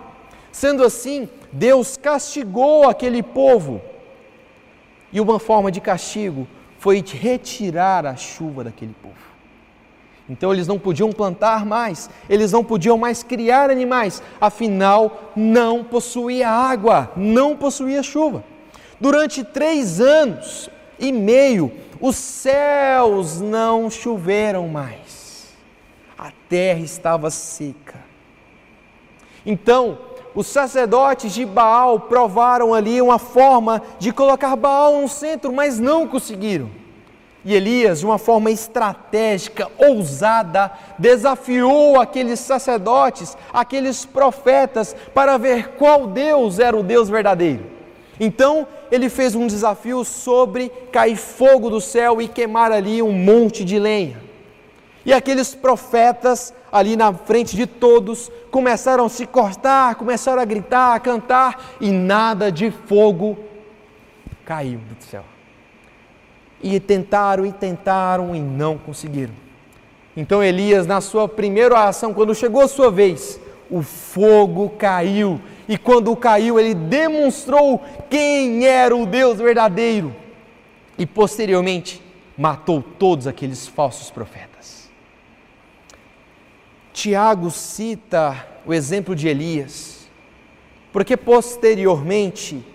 Sendo 0.52 0.84
assim, 0.84 1.28
Deus 1.52 1.98
castigou 1.98 2.88
aquele 2.88 3.24
povo. 3.24 3.82
E 5.12 5.20
uma 5.20 5.40
forma 5.40 5.72
de 5.72 5.82
castigo 5.82 6.48
foi 6.78 7.04
retirar 7.04 8.06
a 8.06 8.16
chuva 8.16 8.64
daquele 8.64 8.94
povo. 9.02 9.27
Então 10.30 10.52
eles 10.52 10.68
não 10.68 10.78
podiam 10.78 11.12
plantar 11.12 11.66
mais, 11.66 12.10
eles 12.30 12.52
não 12.52 12.64
podiam 12.64 12.98
mais 12.98 13.24
criar 13.24 13.70
animais, 13.70 14.22
afinal 14.42 15.32
não 15.36 15.84
possuía 15.84 16.50
água, 16.50 17.12
não 17.16 17.56
possuía 17.56 18.04
chuva. 18.04 18.44
Durante 19.00 19.44
três 19.44 20.02
anos 20.02 20.70
e 21.00 21.12
meio, 21.12 21.72
os 22.02 22.16
céus 22.16 23.40
não 23.40 23.90
choveram 23.90 24.68
mais, 24.68 25.56
a 26.18 26.32
terra 26.50 26.82
estava 26.82 27.30
seca. 27.30 28.06
Então, 29.46 29.98
os 30.36 30.48
sacerdotes 30.48 31.34
de 31.34 31.46
Baal 31.46 32.02
provaram 32.02 32.74
ali 32.74 33.02
uma 33.02 33.18
forma 33.18 33.82
de 33.98 34.12
colocar 34.12 34.56
Baal 34.58 35.02
no 35.02 35.08
centro, 35.08 35.54
mas 35.54 35.80
não 35.80 36.06
conseguiram. 36.06 36.70
E 37.48 37.56
Elias, 37.56 38.02
de 38.02 38.06
uma 38.06 38.18
forma 38.18 38.52
estratégica, 38.52 39.72
ousada, 39.78 40.70
desafiou 41.00 41.98
aqueles 41.98 42.42
sacerdotes, 42.42 43.38
aqueles 43.54 44.04
profetas, 44.04 44.94
para 45.14 45.38
ver 45.38 45.70
qual 45.78 46.08
Deus 46.08 46.60
era 46.60 46.76
o 46.76 46.84
Deus 46.84 47.08
verdadeiro. 47.08 47.64
Então, 48.20 48.68
ele 48.92 49.08
fez 49.08 49.34
um 49.34 49.48
desafio 49.48 50.04
sobre 50.04 50.68
cair 50.92 51.16
fogo 51.16 51.70
do 51.70 51.80
céu 51.80 52.22
e 52.22 52.28
queimar 52.28 52.70
ali 52.70 53.02
um 53.02 53.14
monte 53.14 53.64
de 53.64 53.80
lenha. 53.80 54.22
E 55.06 55.14
aqueles 55.14 55.56
profetas, 55.56 56.54
ali 56.70 56.98
na 56.98 57.14
frente 57.14 57.56
de 57.56 57.66
todos, 57.66 58.30
começaram 58.52 59.06
a 59.06 59.10
se 59.10 59.26
cortar, 59.26 59.96
começaram 59.96 60.42
a 60.42 60.46
gritar, 60.46 60.96
a 60.96 61.00
cantar, 61.00 61.78
e 61.80 61.92
nada 61.92 62.52
de 62.52 62.72
fogo 62.72 63.38
caiu 64.44 64.80
do 64.80 65.02
céu. 65.06 65.24
E 66.62 66.80
tentaram 66.80 67.46
e 67.46 67.52
tentaram 67.52 68.36
e 68.36 68.40
não 68.40 68.78
conseguiram. 68.78 69.34
Então 70.16 70.44
Elias, 70.44 70.88
na 70.88 71.00
sua 71.00 71.28
primeira 71.28 71.76
oração, 71.76 72.14
quando 72.14 72.34
chegou 72.34 72.62
a 72.62 72.68
sua 72.68 72.90
vez, 72.90 73.40
o 73.70 73.82
fogo 73.84 74.70
caiu. 74.72 75.40
E 75.68 75.78
quando 75.78 76.16
caiu, 76.16 76.60
ele 76.60 76.74
demonstrou 76.74 77.84
quem 78.10 78.66
era 78.66 78.96
o 78.96 79.06
Deus 79.06 79.38
verdadeiro. 79.38 80.16
E 80.98 81.06
posteriormente, 81.06 82.02
matou 82.38 82.82
todos 82.82 83.28
aqueles 83.28 83.68
falsos 83.68 84.10
profetas. 84.10 84.90
Tiago 86.94 87.52
cita 87.52 88.48
o 88.66 88.74
exemplo 88.74 89.16
de 89.16 89.28
Elias, 89.28 90.08
porque 90.92 91.16
posteriormente 91.16 92.66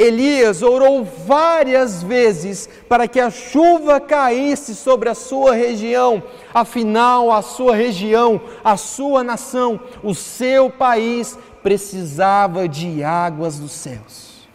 Elias 0.00 0.62
orou 0.62 1.04
várias 1.04 2.02
vezes 2.02 2.66
para 2.88 3.06
que 3.06 3.20
a 3.20 3.28
chuva 3.28 4.00
caísse 4.00 4.74
sobre 4.74 5.10
a 5.10 5.14
sua 5.14 5.54
região, 5.54 6.22
afinal, 6.54 7.30
a 7.30 7.42
sua 7.42 7.76
região, 7.76 8.40
a 8.64 8.78
sua 8.78 9.22
nação, 9.22 9.78
o 10.02 10.14
seu 10.14 10.70
país 10.70 11.38
precisava 11.62 12.66
de 12.66 13.04
águas 13.04 13.58
dos 13.58 13.72
céus. 13.72 14.48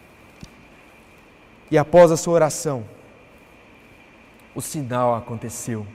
E 1.70 1.78
após 1.78 2.12
a 2.12 2.18
sua 2.18 2.34
oração, 2.34 2.84
o 4.56 4.62
sinal 4.62 5.14
aconteceu. 5.14 5.86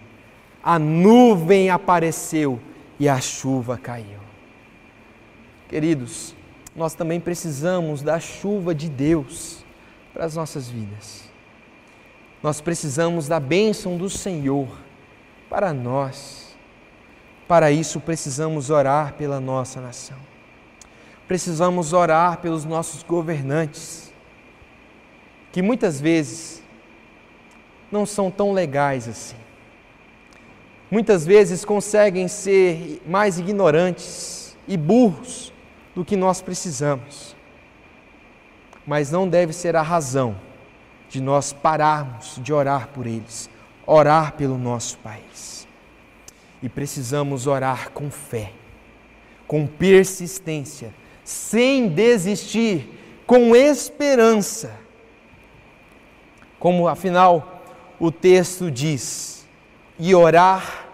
A 0.63 0.79
nuvem 0.79 1.71
apareceu 1.71 2.61
e 3.01 3.09
a 3.09 3.21
chuva 3.21 3.77
caiu. 3.77 4.21
Queridos, 5.69 6.37
nós 6.75 6.95
também 6.95 7.19
precisamos 7.19 8.03
da 8.03 8.21
chuva 8.21 8.75
de 8.75 8.89
Deus 8.89 9.65
para 10.13 10.25
as 10.25 10.37
nossas 10.37 10.69
vidas. 10.69 11.29
Nós 12.43 12.61
precisamos 12.61 13.29
da 13.29 13.39
bênção 13.39 13.97
do 13.97 14.09
Senhor 14.09 14.69
para 15.49 15.73
nós. 15.73 16.57
Para 17.47 17.71
isso, 17.71 18.01
precisamos 18.01 18.71
orar 18.71 19.15
pela 19.15 19.41
nossa 19.41 19.81
nação. 19.81 20.17
Precisamos 21.27 21.93
orar 21.93 22.39
pelos 22.39 22.65
nossos 22.65 23.03
governantes, 23.03 24.13
que 25.53 25.61
muitas 25.61 26.01
vezes 26.01 26.63
não 27.91 28.07
são 28.07 28.31
tão 28.31 28.53
legais 28.53 29.09
assim. 29.09 29.37
Muitas 30.91 31.27
vezes 31.27 31.65
conseguem 31.65 32.27
ser 32.27 33.03
mais 33.07 33.39
ignorantes 33.39 34.57
e 34.67 34.77
burros 34.77 35.50
do 36.01 36.05
que 36.05 36.17
nós 36.17 36.41
precisamos. 36.41 37.37
Mas 38.87 39.11
não 39.11 39.29
deve 39.29 39.53
ser 39.53 39.77
a 39.77 39.83
razão 39.83 40.35
de 41.11 41.21
nós 41.21 41.53
pararmos 41.53 42.41
de 42.43 42.55
orar 42.55 42.89
por 42.89 43.07
eles, 43.07 43.51
orar 43.87 44.33
pelo 44.33 44.57
nosso 44.57 44.97
país. 44.97 45.69
E 46.63 46.71
precisamos 46.71 47.47
orar 47.47 47.91
com 47.91 48.11
fé, 48.11 48.51
com 49.47 49.67
persistência, 49.67 50.95
sem 51.23 51.89
desistir, 51.89 52.99
com 53.27 53.55
esperança. 53.55 54.73
Como 56.59 56.89
afinal 56.89 57.63
o 57.99 58.11
texto 58.11 58.71
diz, 58.71 59.47
e 59.99 60.15
orar 60.15 60.87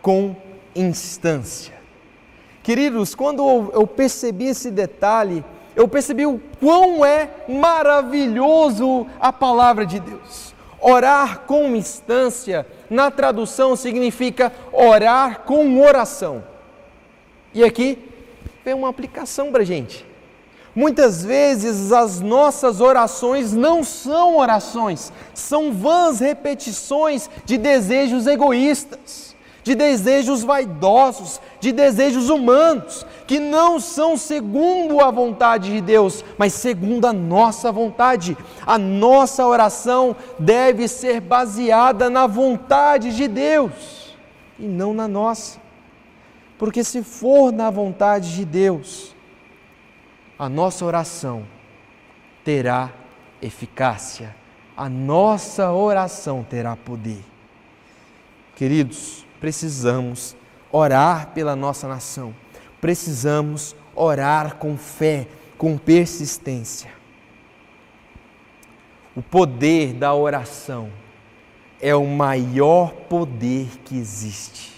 com 0.00 0.36
instância. 0.72 1.81
Queridos, 2.62 3.14
quando 3.14 3.70
eu 3.72 3.86
percebi 3.86 4.46
esse 4.46 4.70
detalhe, 4.70 5.44
eu 5.74 5.88
percebi 5.88 6.26
o 6.26 6.40
quão 6.60 7.04
é 7.04 7.28
maravilhoso 7.48 9.06
a 9.20 9.32
palavra 9.32 9.84
de 9.84 9.98
Deus. 9.98 10.54
Orar 10.80 11.40
com 11.40 11.74
instância, 11.74 12.66
na 12.88 13.10
tradução, 13.10 13.74
significa 13.74 14.52
orar 14.72 15.40
com 15.40 15.80
oração. 15.80 16.44
E 17.54 17.64
aqui 17.64 17.98
vem 18.64 18.74
uma 18.74 18.88
aplicação 18.88 19.50
para 19.50 19.62
a 19.62 19.66
gente. 19.66 20.06
Muitas 20.74 21.22
vezes 21.22 21.92
as 21.92 22.20
nossas 22.20 22.80
orações 22.80 23.52
não 23.52 23.84
são 23.84 24.38
orações, 24.38 25.12
são 25.34 25.72
vãs 25.72 26.18
repetições 26.20 27.28
de 27.44 27.58
desejos 27.58 28.26
egoístas, 28.26 29.31
de 29.62 29.74
desejos 29.74 30.42
vaidosos, 30.42 31.40
de 31.60 31.72
desejos 31.72 32.28
humanos, 32.28 33.06
que 33.26 33.38
não 33.38 33.78
são 33.78 34.16
segundo 34.16 35.00
a 35.00 35.10
vontade 35.10 35.70
de 35.70 35.80
Deus, 35.80 36.24
mas 36.36 36.52
segundo 36.52 37.06
a 37.06 37.12
nossa 37.12 37.70
vontade. 37.70 38.36
A 38.66 38.76
nossa 38.76 39.46
oração 39.46 40.16
deve 40.38 40.88
ser 40.88 41.20
baseada 41.20 42.10
na 42.10 42.26
vontade 42.26 43.14
de 43.14 43.28
Deus 43.28 44.14
e 44.58 44.66
não 44.66 44.92
na 44.92 45.06
nossa. 45.06 45.60
Porque 46.58 46.82
se 46.84 47.02
for 47.02 47.52
na 47.52 47.70
vontade 47.70 48.34
de 48.34 48.44
Deus, 48.44 49.14
a 50.38 50.48
nossa 50.48 50.84
oração 50.84 51.44
terá 52.44 52.90
eficácia, 53.40 54.34
a 54.76 54.88
nossa 54.88 55.72
oração 55.72 56.44
terá 56.48 56.76
poder. 56.76 57.24
Queridos, 58.56 59.24
precisamos 59.42 60.36
orar 60.70 61.30
pela 61.30 61.56
nossa 61.56 61.88
nação, 61.88 62.32
precisamos 62.80 63.74
orar 63.92 64.54
com 64.54 64.78
fé, 64.78 65.26
com 65.58 65.76
persistência. 65.76 66.88
O 69.16 69.20
poder 69.20 69.94
da 69.94 70.14
oração 70.14 70.90
é 71.80 71.92
o 71.92 72.06
maior 72.06 72.92
poder 73.08 73.66
que 73.84 73.98
existe. 73.98 74.72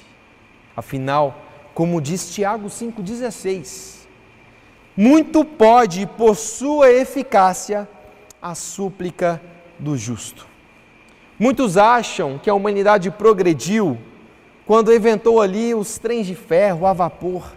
Afinal, 0.74 1.42
como 1.74 2.00
diz 2.00 2.35
Tiago 2.35 2.68
5,16, 2.68 4.07
muito 4.96 5.44
pode, 5.44 6.07
por 6.07 6.37
sua 6.37 6.90
eficácia, 6.90 7.87
a 8.40 8.55
súplica 8.55 9.42
do 9.79 9.94
justo. 9.94 10.46
Muitos 11.38 11.77
acham 11.77 12.38
que 12.38 12.48
a 12.48 12.55
humanidade 12.55 13.11
progrediu 13.11 13.98
quando 14.66 14.94
inventou 14.94 15.40
ali 15.40 15.74
os 15.74 15.98
trens 15.98 16.27
de 16.27 16.35
ferro 16.35 16.87
a 16.87 16.92
vapor. 16.92 17.53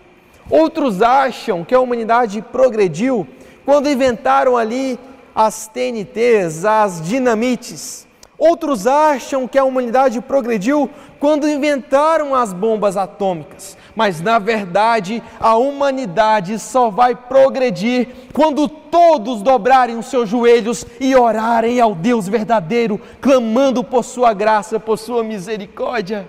Outros 0.50 1.02
acham 1.02 1.64
que 1.64 1.76
a 1.76 1.80
humanidade 1.80 2.42
progrediu 2.42 3.28
quando 3.66 3.90
inventaram 3.90 4.56
ali 4.56 5.00
as 5.36 5.68
TNTs, 5.68 6.66
as 6.66 7.02
dinamites. 7.02 8.08
Outros 8.38 8.88
acham 8.88 9.48
que 9.48 9.58
a 9.58 9.64
humanidade 9.64 10.22
progrediu 10.22 10.90
quando 11.20 11.50
inventaram 11.50 12.36
as 12.36 12.54
bombas 12.54 12.96
atômicas 12.96 13.78
mas 13.98 14.22
na 14.22 14.38
verdade 14.38 15.24
a 15.40 15.56
humanidade 15.56 16.60
só 16.60 16.92
vai 16.92 17.16
progredir 17.16 18.10
quando 18.32 18.70
todos 18.70 19.42
dobrarem 19.42 19.98
os 19.98 20.06
seus 20.06 20.30
joelhos 20.30 20.86
e 21.00 21.16
orarem 21.16 21.82
ao 21.82 21.96
Deus 21.96 22.28
verdadeiro, 22.28 23.02
clamando 23.20 23.84
por 23.84 24.06
sua 24.06 24.34
graça, 24.34 24.80
por 24.80 25.00
sua 25.00 25.24
misericórdia. 25.24 26.28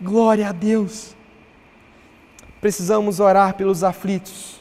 Glória 0.00 0.48
a 0.48 0.52
Deus. 0.52 1.14
Precisamos 2.58 3.20
orar 3.20 3.54
pelos 3.54 3.84
aflitos, 3.84 4.60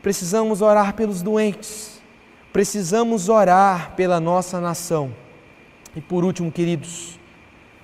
precisamos 0.00 0.60
orar 0.60 0.94
pelos 0.94 1.20
doentes, 1.20 2.00
precisamos 2.52 3.28
orar 3.28 3.94
pela 3.96 4.20
nossa 4.20 4.60
nação. 4.60 5.12
E 5.96 6.00
por 6.00 6.24
último, 6.24 6.50
queridos, 6.50 7.18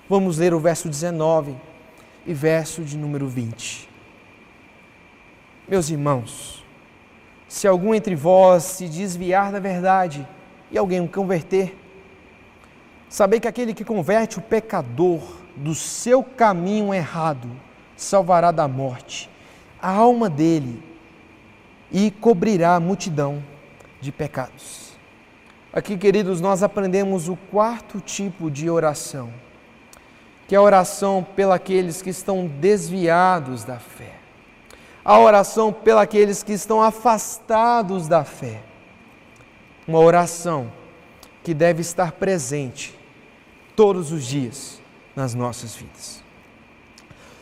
vamos 0.09 0.37
ler 0.37 0.53
o 0.53 0.59
verso 0.59 0.87
19 0.87 1.55
e 2.25 2.33
verso 2.33 2.81
de 2.81 2.97
número 2.97 3.27
20. 3.27 3.89
Meus 5.67 5.89
irmãos, 5.89 6.65
se 7.47 7.67
algum 7.67 7.93
entre 7.93 8.15
vós 8.15 8.63
se 8.63 8.87
desviar 8.87 9.51
da 9.51 9.59
verdade 9.59 10.25
e 10.71 10.77
alguém 10.77 11.01
o 11.01 11.09
converter, 11.09 11.77
sabei 13.09 13.39
que 13.39 13.47
aquele 13.47 13.73
que 13.73 13.83
converte 13.83 14.37
o 14.37 14.41
pecador 14.41 15.21
do 15.59 15.75
seu 15.75 16.23
caminho 16.23 16.93
errado 16.93 17.49
salvará 17.95 18.51
da 18.51 18.67
morte 18.67 19.29
a 19.81 19.91
alma 19.91 20.29
dele 20.29 20.83
e 21.91 22.11
cobrirá 22.11 22.75
a 22.75 22.79
multidão 22.79 23.43
de 24.01 24.11
pecados. 24.11 24.97
Aqui, 25.71 25.97
queridos, 25.97 26.41
nós 26.41 26.63
aprendemos 26.63 27.29
o 27.29 27.35
quarto 27.35 27.99
tipo 28.01 28.49
de 28.49 28.69
oração 28.69 29.31
que 30.49 30.55
é 30.55 30.57
a 30.57 30.61
oração 30.63 31.23
pelos 31.35 32.01
que 32.01 32.09
estão 32.09 32.47
desviados 32.47 33.63
da 33.63 33.77
fé, 33.77 34.15
a 35.05 35.19
oração 35.19 35.71
pelos 35.71 36.41
que 36.41 36.53
estão 36.53 36.81
afastados 36.81 38.07
da 38.07 38.23
fé. 38.23 38.63
Uma 39.87 39.99
oração 39.99 40.71
que 41.43 41.53
deve 41.53 41.81
estar 41.81 42.13
presente 42.13 42.97
todos 43.75 44.11
os 44.11 44.25
dias 44.25 44.78
nas 45.19 45.35
nossas 45.35 45.75
vidas. 45.75 46.23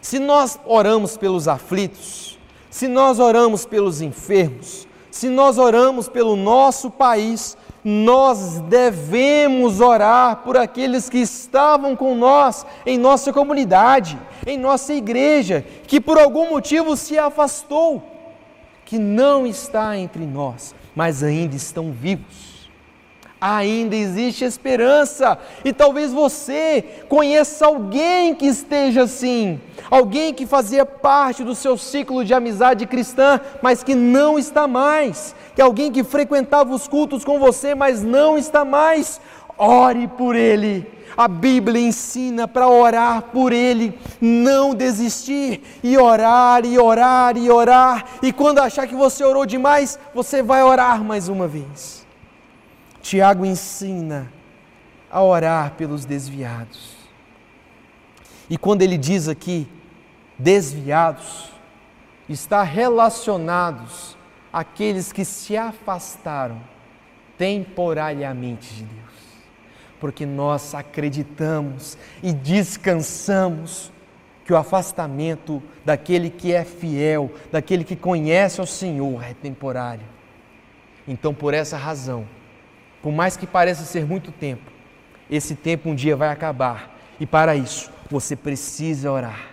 Se 0.02 0.18
nós 0.18 0.60
oramos 0.66 1.16
pelos 1.16 1.48
aflitos, 1.48 2.40
se 2.72 2.88
nós 2.88 3.20
oramos 3.20 3.68
pelos 3.68 4.02
enfermos, 4.02 4.88
se 5.12 5.30
nós 5.30 5.60
oramos 5.60 6.10
pelo 6.10 6.36
nosso 6.36 6.90
país, 6.90 7.56
nós 7.84 8.60
devemos 8.62 9.80
orar 9.80 10.38
por 10.38 10.58
aqueles 10.58 11.08
que 11.08 11.20
estavam 11.20 11.96
com 11.96 12.16
nós 12.16 12.66
em 12.84 12.98
nossa 12.98 13.32
comunidade, 13.32 14.18
em 14.48 14.58
nossa 14.58 14.94
igreja, 14.94 15.64
que 15.86 16.02
por 16.02 16.18
algum 16.18 16.50
motivo 16.50 16.98
se 16.98 17.16
afastou, 17.18 18.02
que 18.86 18.98
não 18.98 19.46
está 19.46 19.96
entre 19.96 20.26
nós, 20.26 20.74
mas 20.96 21.22
ainda 21.22 21.56
estão 21.56 21.92
vivos 21.92 22.57
ainda 23.40 23.96
existe 23.96 24.44
esperança. 24.44 25.38
E 25.64 25.72
talvez 25.72 26.12
você 26.12 26.84
conheça 27.08 27.66
alguém 27.66 28.36
que 28.36 28.46
esteja 28.46 29.04
assim, 29.04 29.60
alguém 29.90 30.34
que 30.34 30.46
fazia 30.46 30.86
parte 30.86 31.44
do 31.44 31.56
seu 31.56 31.78
ciclo 31.78 32.26
de 32.26 32.34
amizade 32.34 32.86
cristã, 32.86 33.40
mas 33.62 33.84
que 33.84 33.96
não 33.96 34.38
está 34.38 34.68
mais, 34.68 35.36
que 35.56 35.62
alguém 35.62 35.92
que 35.92 36.04
frequentava 36.04 36.74
os 36.74 36.88
cultos 36.88 37.24
com 37.24 37.40
você, 37.40 37.76
mas 37.76 38.04
não 38.04 38.38
está 38.38 38.66
mais. 38.66 39.22
Ore 39.58 40.08
por 40.08 40.36
ele. 40.36 40.98
A 41.16 41.28
Bíblia 41.28 41.82
ensina 41.82 42.48
para 42.48 42.68
orar 42.68 43.24
por 43.34 43.52
ele, 43.52 43.98
não 44.22 44.76
desistir 44.76 45.64
e 45.84 45.98
orar 45.98 46.64
e 46.64 46.78
orar 46.78 47.36
e 47.36 47.50
orar. 47.50 48.06
E 48.22 48.32
quando 48.32 48.60
achar 48.60 48.86
que 48.86 48.94
você 48.94 49.24
orou 49.24 49.44
demais, 49.44 49.98
você 50.14 50.44
vai 50.44 50.62
orar 50.62 51.04
mais 51.04 51.28
uma 51.28 51.48
vez. 51.48 52.07
Tiago 53.08 53.46
ensina 53.46 54.30
a 55.10 55.24
orar 55.24 55.76
pelos 55.76 56.04
desviados. 56.04 56.92
E 58.50 58.58
quando 58.58 58.82
ele 58.82 58.98
diz 58.98 59.30
aqui 59.30 59.66
desviados, 60.38 61.50
está 62.28 62.64
relacionados 62.64 64.18
àqueles 64.52 65.14
que 65.14 65.24
se 65.24 65.56
afastaram 65.56 66.62
temporariamente 67.38 68.74
de 68.74 68.84
Deus. 68.84 69.14
Porque 70.02 70.26
nós 70.26 70.76
acreditamos 70.76 71.98
e 72.22 72.34
descansamos 72.34 73.90
que 74.44 74.52
o 74.52 74.58
afastamento 74.58 75.64
daquele 75.86 76.30
que 76.30 76.52
é 76.52 76.66
fiel, 76.66 77.32
daquele 77.54 77.86
que 77.86 77.96
conhece 77.96 78.60
o 78.60 78.68
Senhor, 78.68 79.24
é 79.24 79.34
temporário. 79.34 80.06
Então, 81.08 81.34
por 81.34 81.54
essa 81.54 81.78
razão, 81.78 82.28
por 83.02 83.12
mais 83.12 83.38
que 83.38 83.48
pareça 83.48 83.84
ser 83.84 84.06
muito 84.06 84.32
tempo, 84.32 84.72
esse 85.30 85.56
tempo 85.56 85.90
um 85.90 85.96
dia 85.96 86.16
vai 86.16 86.30
acabar. 86.30 86.96
E 87.20 87.26
para 87.26 87.56
isso, 87.56 87.92
você 88.10 88.36
precisa 88.36 89.12
orar. 89.12 89.48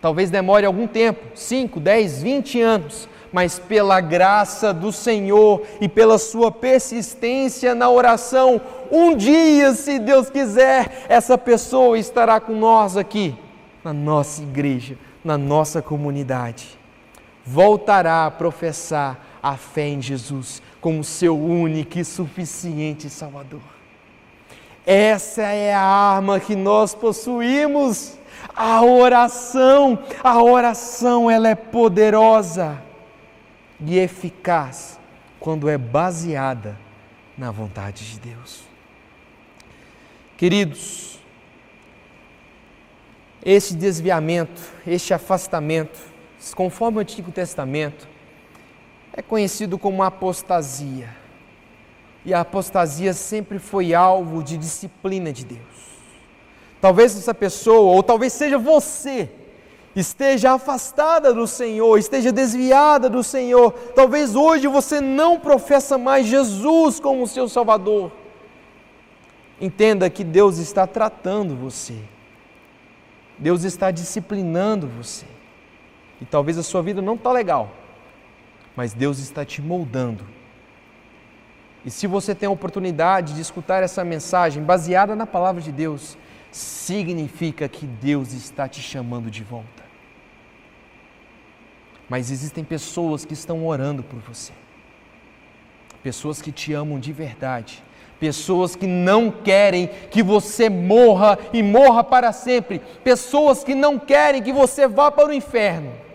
Talvez 0.00 0.30
demore 0.30 0.66
algum 0.66 0.86
tempo 0.86 1.36
5, 1.36 1.80
10, 1.80 2.22
20 2.22 2.60
anos 2.60 3.08
mas 3.32 3.58
pela 3.58 4.00
graça 4.00 4.72
do 4.72 4.90
Senhor 4.90 5.62
e 5.78 5.88
pela 5.88 6.16
sua 6.16 6.50
persistência 6.50 7.74
na 7.74 7.90
oração, 7.90 8.58
um 8.90 9.14
dia, 9.14 9.74
se 9.74 9.98
Deus 9.98 10.30
quiser, 10.30 11.04
essa 11.06 11.36
pessoa 11.36 11.98
estará 11.98 12.40
com 12.40 12.54
nós 12.54 12.96
aqui, 12.96 13.36
na 13.84 13.92
nossa 13.92 14.42
igreja, 14.42 14.96
na 15.24 15.36
nossa 15.36 15.82
comunidade. 15.82 16.78
Voltará 17.44 18.26
a 18.26 18.30
professar 18.30 19.18
a 19.42 19.56
fé 19.56 19.88
em 19.88 20.00
Jesus 20.00 20.62
como 20.86 21.02
seu 21.02 21.36
único 21.36 21.98
e 21.98 22.04
suficiente 22.04 23.10
Salvador. 23.10 23.60
Essa 24.86 25.42
é 25.42 25.74
a 25.74 25.80
arma 25.80 26.38
que 26.38 26.54
nós 26.54 26.94
possuímos, 26.94 28.16
a 28.54 28.84
oração. 28.84 29.98
A 30.22 30.40
oração 30.40 31.28
ela 31.28 31.48
é 31.48 31.56
poderosa 31.56 32.80
e 33.80 33.98
eficaz 33.98 34.96
quando 35.40 35.68
é 35.68 35.76
baseada 35.76 36.78
na 37.36 37.50
vontade 37.50 38.08
de 38.12 38.20
Deus. 38.20 38.62
Queridos, 40.36 41.18
esse 43.44 43.74
desviamento, 43.74 44.62
este 44.86 45.12
afastamento, 45.12 45.98
conforme 46.54 46.98
o 46.98 47.00
Antigo 47.00 47.32
Testamento, 47.32 48.06
é 49.16 49.22
conhecido 49.22 49.78
como 49.78 50.02
apostasia. 50.02 51.08
E 52.24 52.34
a 52.34 52.40
apostasia 52.40 53.12
sempre 53.14 53.58
foi 53.58 53.94
alvo 53.94 54.42
de 54.42 54.58
disciplina 54.58 55.32
de 55.32 55.44
Deus. 55.44 55.60
Talvez 56.80 57.16
essa 57.16 57.32
pessoa, 57.32 57.94
ou 57.94 58.02
talvez 58.02 58.32
seja 58.32 58.58
você, 58.58 59.30
esteja 59.94 60.52
afastada 60.52 61.32
do 61.32 61.46
Senhor, 61.46 61.98
esteja 61.98 62.30
desviada 62.30 63.08
do 63.08 63.24
Senhor. 63.24 63.72
Talvez 63.94 64.36
hoje 64.36 64.66
você 64.66 65.00
não 65.00 65.40
professa 65.40 65.96
mais 65.96 66.26
Jesus 66.26 67.00
como 67.00 67.26
seu 67.26 67.48
Salvador. 67.48 68.12
Entenda 69.58 70.10
que 70.10 70.22
Deus 70.22 70.58
está 70.58 70.86
tratando 70.86 71.56
você. 71.56 71.96
Deus 73.38 73.64
está 73.64 73.90
disciplinando 73.90 74.86
você. 74.86 75.24
E 76.20 76.24
talvez 76.24 76.58
a 76.58 76.62
sua 76.62 76.82
vida 76.82 77.00
não 77.00 77.14
está 77.14 77.32
legal, 77.32 77.70
mas 78.76 78.92
Deus 78.92 79.18
está 79.18 79.44
te 79.44 79.62
moldando. 79.62 80.24
E 81.84 81.90
se 81.90 82.06
você 82.06 82.34
tem 82.34 82.48
a 82.48 82.52
oportunidade 82.52 83.34
de 83.34 83.40
escutar 83.40 83.82
essa 83.82 84.04
mensagem 84.04 84.62
baseada 84.62 85.16
na 85.16 85.26
palavra 85.26 85.62
de 85.62 85.72
Deus, 85.72 86.18
significa 86.50 87.68
que 87.68 87.86
Deus 87.86 88.32
está 88.32 88.68
te 88.68 88.82
chamando 88.82 89.30
de 89.30 89.42
volta. 89.42 89.84
Mas 92.08 92.30
existem 92.30 92.62
pessoas 92.62 93.24
que 93.24 93.34
estão 93.34 93.66
orando 93.66 94.02
por 94.02 94.18
você, 94.20 94.52
pessoas 96.02 96.42
que 96.42 96.52
te 96.52 96.72
amam 96.72 97.00
de 97.00 97.12
verdade, 97.12 97.82
pessoas 98.20 98.76
que 98.76 98.86
não 98.86 99.30
querem 99.30 99.88
que 100.10 100.22
você 100.22 100.68
morra 100.68 101.38
e 101.52 101.62
morra 101.62 102.04
para 102.04 102.32
sempre, 102.32 102.80
pessoas 103.02 103.64
que 103.64 103.74
não 103.74 103.98
querem 103.98 104.42
que 104.42 104.52
você 104.52 104.86
vá 104.86 105.10
para 105.10 105.28
o 105.28 105.32
inferno. 105.32 106.05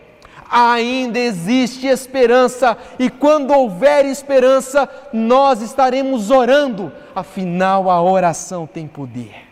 Ainda 0.52 1.18
existe 1.18 1.88
esperança, 1.88 2.78
e 3.00 3.10
quando 3.10 3.52
houver 3.54 4.06
esperança, 4.06 4.90
nós 5.14 5.62
estaremos 5.62 6.30
orando, 6.30 6.92
afinal, 7.16 7.90
a 7.90 8.02
oração 8.02 8.68
tem 8.68 8.86
poder. 8.86 9.48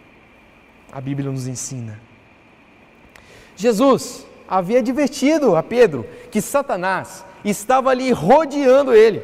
A 0.92 1.00
Bíblia 1.00 1.32
nos 1.32 1.48
ensina. 1.48 1.98
Jesus, 3.56 4.26
havia 4.46 4.80
advertido 4.80 5.56
a 5.56 5.64
Pedro 5.64 6.06
que 6.30 6.42
Satanás 6.42 7.24
estava 7.46 7.92
ali 7.92 8.12
rodeando 8.12 8.94
ele. 8.94 9.24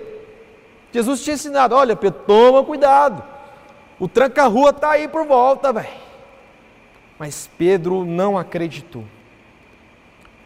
Jesus 0.94 1.24
tinha 1.26 1.34
ensinado: 1.34 1.76
olha, 1.76 1.94
Pedro, 1.94 2.22
toma 2.26 2.64
cuidado, 2.64 3.22
o 4.00 4.08
tranca-rua 4.08 4.70
está 4.70 4.92
aí 4.92 5.10
por 5.10 5.26
volta, 5.26 5.74
velho. 5.74 6.06
Mas 7.20 7.50
Pedro 7.58 8.06
não 8.06 8.38
acreditou. 8.38 9.04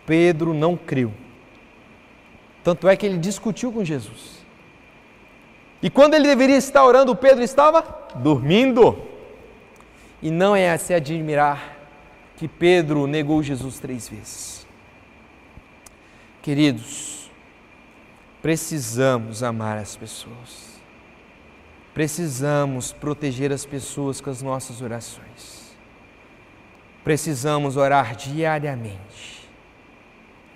Pedro 0.09 0.55
não 0.55 0.75
creu. 0.75 1.13
Tanto 2.63 2.87
é 2.87 2.97
que 2.97 3.05
ele 3.05 3.19
discutiu 3.19 3.71
com 3.71 3.85
Jesus. 3.85 4.43
E 5.83 5.89
quando 5.91 6.15
ele 6.15 6.27
deveria 6.27 6.57
estar 6.57 6.83
orando, 6.83 7.15
Pedro 7.15 7.43
estava 7.43 7.83
dormindo. 8.15 8.97
E 10.19 10.31
não 10.31 10.55
é 10.55 10.71
a 10.71 10.79
se 10.79 10.95
admirar 10.95 11.77
que 12.37 12.47
Pedro 12.47 13.05
negou 13.05 13.43
Jesus 13.43 13.77
três 13.77 14.09
vezes. 14.09 14.65
Queridos, 16.41 17.29
precisamos 18.41 19.43
amar 19.43 19.77
as 19.77 19.95
pessoas. 19.95 20.81
Precisamos 21.93 22.91
proteger 22.91 23.51
as 23.51 23.63
pessoas 23.63 24.19
com 24.19 24.31
as 24.31 24.41
nossas 24.41 24.81
orações. 24.81 25.77
Precisamos 27.03 27.77
orar 27.77 28.15
diariamente. 28.15 29.38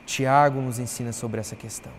Tiago 0.05 0.61
nos 0.61 0.79
ensina 0.79 1.11
sobre 1.11 1.39
essa 1.39 1.55
questão. 1.55 1.91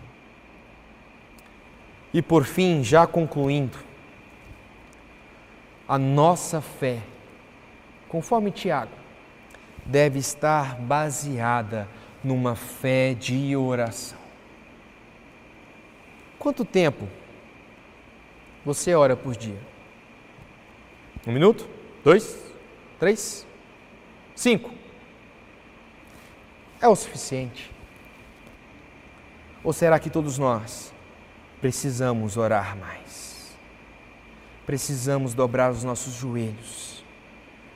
E 2.13 2.21
por 2.21 2.45
fim, 2.45 2.83
já 2.83 3.05
concluindo, 3.05 3.77
a 5.87 5.97
nossa 5.97 6.61
fé, 6.61 7.01
conforme 8.07 8.51
Tiago, 8.51 8.93
deve 9.85 10.19
estar 10.19 10.75
baseada 10.75 11.87
numa 12.23 12.55
fé 12.55 13.13
de 13.13 13.55
oração. 13.55 14.17
Quanto 16.39 16.63
tempo 16.63 17.07
você 18.63 18.95
ora 18.95 19.15
por 19.15 19.35
dia? 19.35 19.59
Um 21.27 21.31
minuto? 21.31 21.67
Dois? 22.03 22.39
Três? 22.99 23.45
Cinco? 24.35 24.71
É 26.81 26.87
o 26.87 26.95
suficiente? 26.95 27.74
Ou 29.65 29.73
será 29.73 29.97
que 29.97 30.11
todos 30.11 30.37
nós 30.37 30.93
precisamos 31.59 32.37
orar 32.37 32.77
mais? 32.77 33.51
Precisamos 34.63 35.33
dobrar 35.33 35.71
os 35.71 35.83
nossos 35.83 36.13
joelhos 36.13 37.03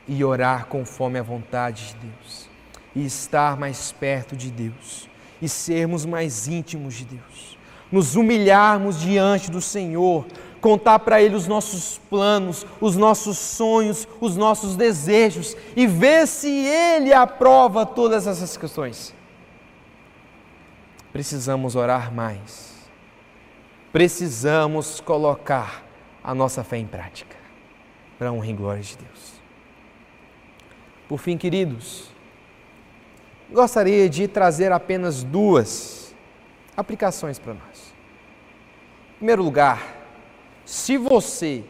e 0.08 0.24
orar 0.24 0.68
conforme 0.68 1.18
a 1.18 1.24
vontade 1.24 1.88
de 1.88 1.96
Deus 1.96 2.50
e 2.96 3.04
estar 3.04 3.58
mais 3.58 3.92
perto 3.92 4.36
de 4.36 4.52
Deus 4.52 5.10
e 5.42 5.50
sermos 5.50 6.06
mais 6.06 6.48
íntimos 6.48 6.94
de 6.94 7.06
Deus. 7.06 7.58
Nos 7.92 8.16
humilharmos 8.16 9.00
diante 9.00 9.50
do 9.50 9.60
Senhor, 9.60 10.28
contar 10.62 11.00
para 11.00 11.20
Ele 11.20 11.36
os 11.36 11.48
nossos 11.48 12.00
planos, 12.08 12.68
os 12.80 12.96
nossos 12.96 13.40
sonhos, 13.40 14.08
os 14.22 14.38
nossos 14.38 14.76
desejos 14.76 15.58
e 15.76 15.88
ver 15.88 16.28
se 16.28 16.50
Ele 16.50 17.12
aprova 17.12 17.84
todas 17.84 18.28
essas 18.28 18.56
questões. 18.56 19.18
Precisamos 21.12 21.76
orar 21.76 22.14
mais. 22.14 22.78
Precisamos 23.92 25.00
colocar 25.02 25.84
a 26.24 26.36
nossa 26.36 26.64
fé 26.64 26.78
em 26.78 26.86
prática 26.86 27.36
para 28.18 28.30
a 28.30 28.32
honra 28.32 28.48
e 28.48 28.54
glória 28.54 28.84
de 28.84 28.98
Deus. 28.98 29.34
Por 31.08 31.18
fim, 31.18 31.38
queridos, 31.38 32.10
gostaria 33.50 34.08
de 34.08 34.28
trazer 34.28 34.72
apenas 34.72 35.24
duas 35.24 36.14
aplicações 36.78 37.40
para 37.40 37.56
nós. 37.56 37.94
Em 39.14 39.18
primeiro 39.18 39.42
lugar, 39.42 39.98
se 40.66 40.98
você 40.98 41.64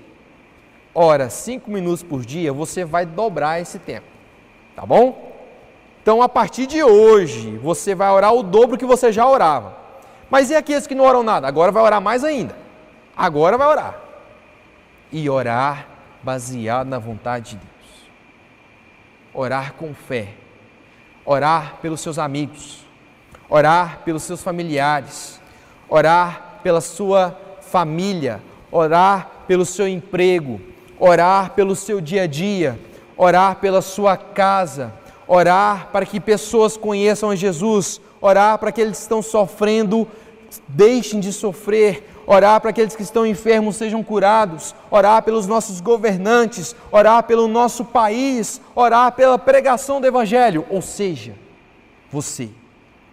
ora 0.94 1.30
cinco 1.30 1.72
minutos 1.72 2.04
por 2.04 2.26
dia, 2.26 2.52
você 2.52 2.84
vai 2.84 3.06
dobrar 3.06 3.62
esse 3.62 3.80
tempo, 3.80 4.08
tá 4.76 4.86
bom? 4.86 5.28
Então, 6.10 6.24
a 6.24 6.28
partir 6.28 6.66
de 6.66 6.82
hoje, 6.82 7.55
você 7.57 7.93
vai 7.93 8.10
orar 8.10 8.34
o 8.34 8.41
dobro 8.41 8.80
que 8.80 8.86
você 8.86 9.12
já 9.12 9.28
orava. 9.28 9.78
Mas 10.28 10.49
e 10.49 10.55
aqueles 10.55 10.88
que 10.88 10.95
não 10.95 11.05
oram 11.05 11.22
nada? 11.22 11.47
Agora 11.47 11.72
vai 11.72 11.84
orar 11.84 12.01
mais 12.01 12.24
ainda. 12.24 12.57
Agora 13.16 13.60
vai 13.60 13.68
orar. 13.68 13.95
E 15.12 15.30
orar 15.30 15.86
baseado 16.24 16.88
na 16.88 16.97
vontade 16.97 17.51
de 17.51 17.57
Deus. 17.57 18.10
Orar 19.36 19.74
com 19.74 19.93
fé 19.93 20.30
orar 21.24 21.76
pelos 21.80 22.01
seus 22.01 22.18
amigos, 22.18 22.84
orar 23.47 23.99
pelos 24.03 24.24
seus 24.24 24.41
familiares, 24.41 25.39
orar 25.88 26.60
pela 26.64 26.82
sua 26.82 27.38
família, 27.62 28.41
orar 28.72 29.30
pelo 29.47 29.64
seu 29.64 29.88
emprego, 29.88 30.60
orar 30.97 31.51
pelo 31.51 31.76
seu 31.76 32.01
dia 32.01 32.24
a 32.24 32.26
dia, 32.26 32.80
orar 33.16 33.57
pela 33.57 33.80
sua 33.80 34.18
casa, 34.18 34.91
orar 35.30 35.89
para 35.91 36.07
que 36.07 36.19
pessoas 36.19 36.75
conheçam 36.75 37.30
a 37.30 37.36
Jesus, 37.36 38.01
orar 38.19 38.57
para 38.57 38.71
que 38.71 38.82
eles 38.82 38.97
que 38.97 39.03
estão 39.03 39.21
sofrendo 39.21 40.07
deixem 40.67 41.19
de 41.19 41.32
sofrer, 41.32 42.09
orar 42.25 42.59
para 42.59 42.71
aqueles 42.71 42.95
que 42.95 43.03
estão 43.03 43.27
enfermos 43.27 43.75
sejam 43.75 44.03
curados, 44.03 44.73
orar 44.89 45.21
pelos 45.21 45.45
nossos 45.45 45.80
governantes, 45.80 46.75
orar 46.91 47.21
pelo 47.23 47.47
nosso 47.47 47.86
país, 47.86 48.59
orar 48.73 49.11
pela 49.11 49.38
pregação 49.38 50.01
do 50.01 50.07
Evangelho. 50.07 50.65
Ou 50.67 50.82
seja, 50.82 51.36
você 52.11 52.49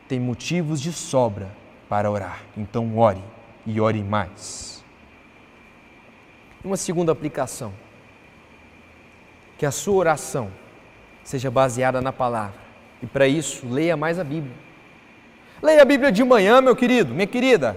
tem 0.09 0.19
motivos 0.19 0.81
de 0.81 0.95
sobra 0.95 1.55
para 1.87 2.11
orar, 2.11 2.41
então 2.57 2.97
ore 2.97 3.23
e 3.67 3.79
ore 3.79 4.03
mais. 4.03 4.83
Uma 6.65 6.79
segunda 6.79 7.13
aplicação: 7.13 7.75
que 9.59 9.67
a 9.67 9.71
sua 9.71 9.97
oração 9.97 10.51
seja 11.27 11.51
baseada 11.51 12.01
na 12.01 12.13
palavra, 12.13 12.55
e 13.03 13.07
para 13.07 13.27
isso, 13.27 13.67
leia 13.69 13.97
mais 13.97 14.17
a 14.19 14.25
Bíblia. 14.25 14.55
Leia 15.61 15.83
a 15.83 15.85
Bíblia 15.85 16.13
de 16.13 16.23
manhã, 16.23 16.61
meu 16.61 16.77
querido, 16.77 17.13
minha 17.13 17.27
querida. 17.27 17.77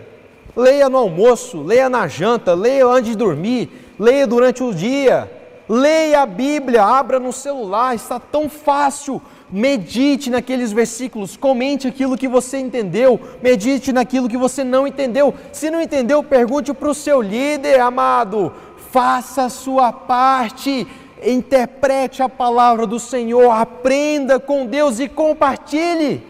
Leia 0.55 0.87
no 0.87 0.97
almoço, 0.97 1.63
leia 1.63 1.89
na 1.89 2.07
janta, 2.07 2.53
leia 2.53 2.85
antes 2.85 3.11
de 3.11 3.17
dormir, 3.17 3.69
leia 3.97 4.27
durante 4.27 4.61
o 4.63 4.73
dia. 4.73 5.31
Leia 5.67 6.21
a 6.21 6.25
Bíblia, 6.25 6.83
abra 6.83 7.19
no 7.19 7.33
celular, 7.33 7.95
está 7.95 8.19
tão 8.19 8.49
fácil. 8.49 9.19
Medite 9.49 10.29
naqueles 10.29 10.71
versículos, 10.71 11.35
comente 11.35 11.87
aquilo 11.87 12.17
que 12.17 12.27
você 12.27 12.59
entendeu, 12.59 13.19
medite 13.41 13.91
naquilo 13.91 14.29
que 14.29 14.37
você 14.37 14.63
não 14.63 14.85
entendeu. 14.85 15.33
Se 15.51 15.71
não 15.71 15.81
entendeu, 15.81 16.23
pergunte 16.23 16.71
para 16.71 16.89
o 16.89 16.93
seu 16.93 17.19
líder, 17.19 17.79
amado. 17.79 18.53
Faça 18.91 19.43
a 19.43 19.49
sua 19.49 19.91
parte, 19.91 20.87
interprete 21.23 22.21
a 22.21 22.29
palavra 22.29 22.85
do 22.85 22.99
Senhor, 22.99 23.49
aprenda 23.51 24.39
com 24.39 24.65
Deus 24.65 24.99
e 24.99 25.07
compartilhe. 25.07 26.23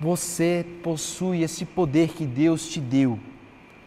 Você 0.00 0.66
possui 0.82 1.42
esse 1.42 1.64
poder 1.64 2.08
que 2.10 2.26
Deus 2.26 2.66
te 2.66 2.80
deu. 2.80 3.18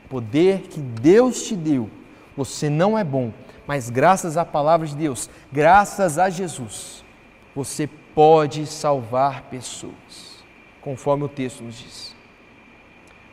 Poder 0.10 0.62
que 0.62 0.80
Deus 0.80 1.44
te 1.44 1.56
deu. 1.56 1.90
Você 2.38 2.70
não 2.70 2.98
é 2.98 3.04
bom, 3.04 3.34
mas 3.68 3.90
graças 3.90 4.38
à 4.38 4.46
palavra 4.46 4.88
de 4.88 4.96
Deus, 4.96 5.30
graças 5.52 6.18
a 6.18 6.30
Jesus, 6.30 7.04
você 7.56 7.88
pode 7.88 8.66
salvar 8.66 9.44
pessoas, 9.44 10.44
conforme 10.82 11.24
o 11.24 11.30
texto 11.30 11.64
nos 11.64 11.76
diz. 11.76 12.16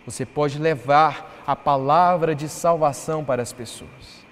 Você 0.04 0.26
pode 0.26 0.58
levar 0.58 1.42
a 1.46 1.54
palavra 1.54 2.34
de 2.34 2.48
salvação 2.48 3.24
para 3.24 3.42
as 3.42 3.52
pessoas. 3.52 4.22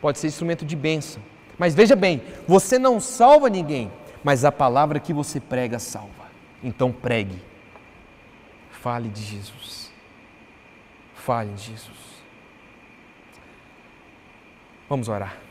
Pode 0.00 0.18
ser 0.18 0.26
instrumento 0.26 0.64
de 0.64 0.76
bênção. 0.76 1.22
Mas 1.58 1.74
veja 1.74 1.94
bem, 1.94 2.22
você 2.46 2.78
não 2.78 3.00
salva 3.00 3.48
ninguém, 3.48 3.90
mas 4.22 4.44
a 4.44 4.50
palavra 4.52 4.98
que 4.98 5.12
você 5.12 5.40
prega 5.40 5.78
salva. 5.78 6.24
Então 6.62 6.90
pregue. 6.92 7.40
Fale 8.70 9.08
de 9.08 9.22
Jesus. 9.22 9.92
Fale 11.14 11.52
de 11.52 11.62
Jesus. 11.62 11.98
Vamos 14.88 15.08
orar. 15.08 15.43